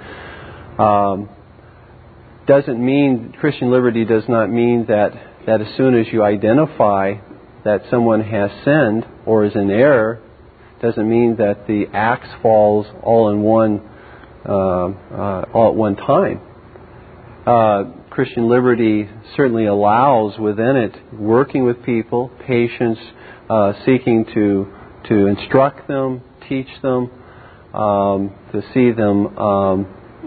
[0.79, 1.29] Um,
[2.47, 5.11] doesn't mean, Christian liberty does not mean that,
[5.49, 7.15] that as soon as you identify
[7.65, 10.21] that someone has sinned or is in error,
[10.83, 13.81] doesn't mean that the axe falls all in one,
[14.47, 16.39] uh, uh, all at one time.
[17.47, 22.99] Uh, Christian liberty certainly allows within it working with people, patience,
[23.49, 24.71] uh, seeking to
[25.09, 27.11] to instruct them, teach them,
[27.73, 29.87] um, to see them um,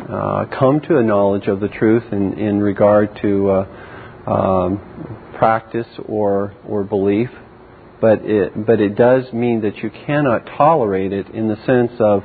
[0.10, 3.80] uh, come to a knowledge of the truth in, in regard to uh,
[4.31, 7.29] um, practice or or belief.
[7.99, 12.23] But it but it does mean that you cannot tolerate it in the sense of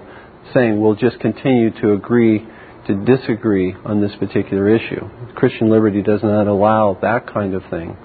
[0.54, 2.46] saying we'll just continue to agree
[2.86, 5.02] to disagree on this particular issue.
[5.34, 7.96] Christian liberty does not allow that kind of thing.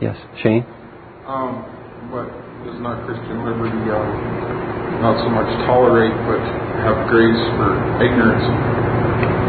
[0.00, 0.64] Yes, Shane.
[1.26, 1.64] Um,
[2.12, 2.28] but
[2.68, 6.38] does not Christian liberty uh, not so much tolerate, but
[6.84, 7.72] have grace for
[8.04, 8.44] ignorance?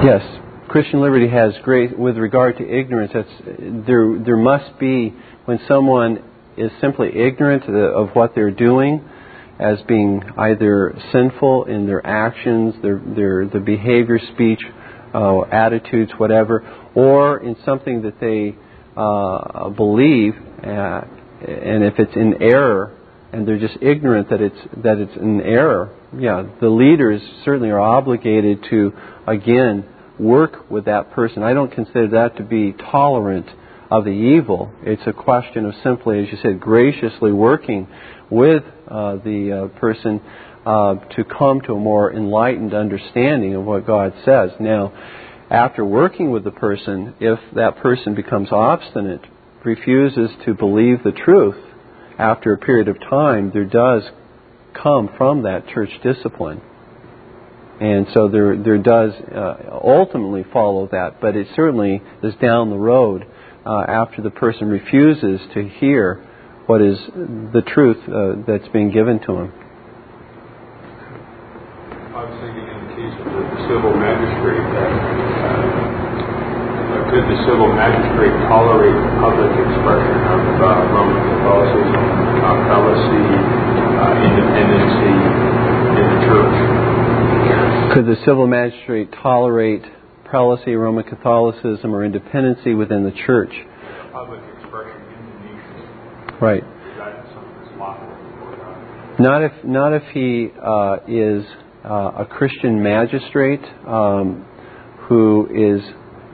[0.08, 0.24] Yes,
[0.68, 3.12] Christian liberty has great, with regard to ignorance.
[3.14, 3.30] That's
[3.88, 4.20] there.
[4.20, 5.14] There must be
[5.46, 6.24] when someone
[6.58, 9.08] is simply ignorant of what they're doing
[9.60, 14.60] as being either sinful in their actions, their, their, their behavior, speech,
[15.14, 18.56] uh, attitudes, whatever, or in something that they
[18.96, 20.34] uh, believe,
[20.64, 21.02] uh,
[21.48, 22.94] and if it's in error,
[23.32, 27.80] and they're just ignorant that it's that it's an error, yeah, the leaders certainly are
[27.80, 28.94] obligated to
[29.28, 29.86] again
[30.20, 31.44] work with that person.
[31.44, 33.48] I don't consider that to be tolerant
[33.90, 34.72] of the evil.
[34.84, 37.88] It's a question of simply, as you said, graciously working
[38.30, 40.22] with uh, the uh, person
[40.66, 44.52] uh, to come to a more enlightened understanding of what God says.
[44.60, 44.92] Now,
[45.50, 49.22] after working with the person, if that person becomes obstinate,
[49.64, 51.56] refuses to believe the truth,
[52.20, 54.04] after a period of time, there does
[54.74, 56.62] come from that church discipline.
[57.80, 62.78] And so there, there does uh, ultimately follow that, but it certainly is down the
[62.78, 63.26] road
[63.66, 66.24] uh, after the person refuses to hear
[66.66, 69.54] what is the truth uh, that's being given to him.
[72.18, 74.92] I was thinking in the case of the civil magistrate that
[75.48, 75.88] uh,
[77.08, 82.04] could Could the civil magistrate tolerate public expression of uh, Roman Catholicism,
[82.42, 82.74] uh,
[84.02, 85.14] uh, independency
[85.94, 86.77] in the church?
[87.94, 89.82] Could the civil magistrate tolerate
[90.26, 93.52] prelacy, Roman Catholicism, or independency within the church?
[94.12, 96.38] Public expression in.
[96.42, 96.64] Right.
[96.64, 98.08] Is that something that's lawful
[98.44, 99.20] or not?
[99.20, 101.46] Not if not if he uh, is
[101.86, 104.46] uh, a Christian magistrate um,
[105.08, 105.82] who is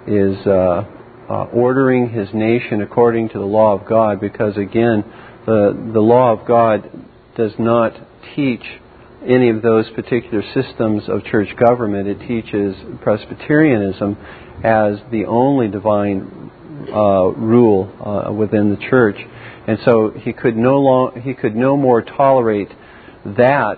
[0.08, 0.86] is uh,
[1.30, 5.04] uh, ordering his nation according to the law of God, because again,
[5.46, 6.90] the the law of God
[7.38, 7.94] does not
[8.36, 8.64] teach
[9.28, 12.08] any of those particular systems of church government.
[12.08, 14.18] It teaches Presbyterianism
[14.64, 16.52] as the only divine
[16.92, 19.18] uh, rule uh, within the church,
[19.68, 22.70] and so he could no long, he could no more tolerate
[23.26, 23.78] that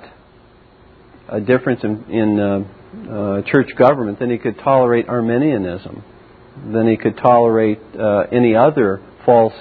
[1.30, 6.04] a difference in, in uh, uh, church government than he could tolerate Arminianism,
[6.72, 9.54] than he could tolerate uh, any other false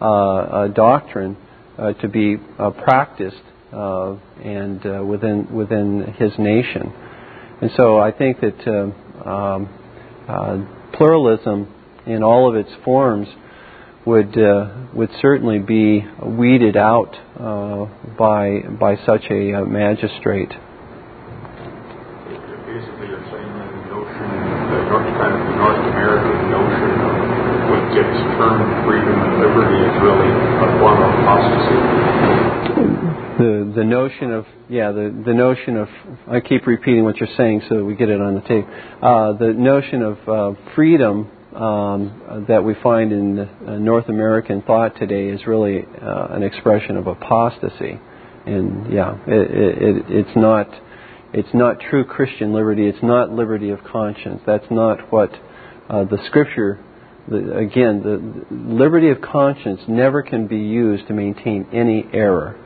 [0.00, 1.36] uh, doctrine
[2.00, 2.36] to be
[2.84, 3.42] practiced
[3.74, 6.92] and within within his nation.
[7.60, 8.92] And so I think that
[9.24, 9.68] um,
[10.92, 11.72] pluralism
[12.06, 13.28] in all of its forms
[14.06, 17.86] would uh, would certainly be weeded out uh,
[18.18, 20.50] by by such a uh, magistrate.
[20.50, 20.60] Basically,
[23.08, 24.28] you're saying the notion,
[24.68, 25.08] the North,
[25.88, 27.16] American notion of
[27.70, 32.43] what gets termed freedom and liberty is really a form of apostasy.
[33.36, 35.88] The the notion of yeah the the notion of
[36.28, 38.64] I keep repeating what you're saying so that we get it on the tape.
[39.02, 44.96] Uh, the notion of uh, freedom um, that we find in uh, North American thought
[45.00, 47.98] today is really uh, an expression of apostasy,
[48.46, 50.68] and yeah, it, it, it's not
[51.32, 52.86] it's not true Christian liberty.
[52.86, 54.42] It's not liberty of conscience.
[54.46, 55.32] That's not what
[55.90, 56.78] uh, the Scripture.
[57.26, 62.60] The, again, the liberty of conscience never can be used to maintain any error.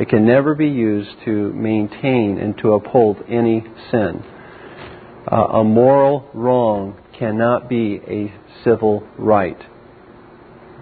[0.00, 4.24] It can never be used to maintain and to uphold any sin.
[5.30, 8.32] Uh, a moral wrong cannot be a
[8.64, 9.58] civil right.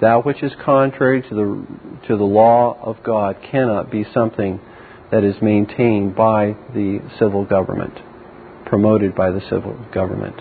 [0.00, 4.60] That which is contrary to the, to the law of God cannot be something
[5.10, 7.98] that is maintained by the civil government,
[8.66, 10.40] promoted by the civil government.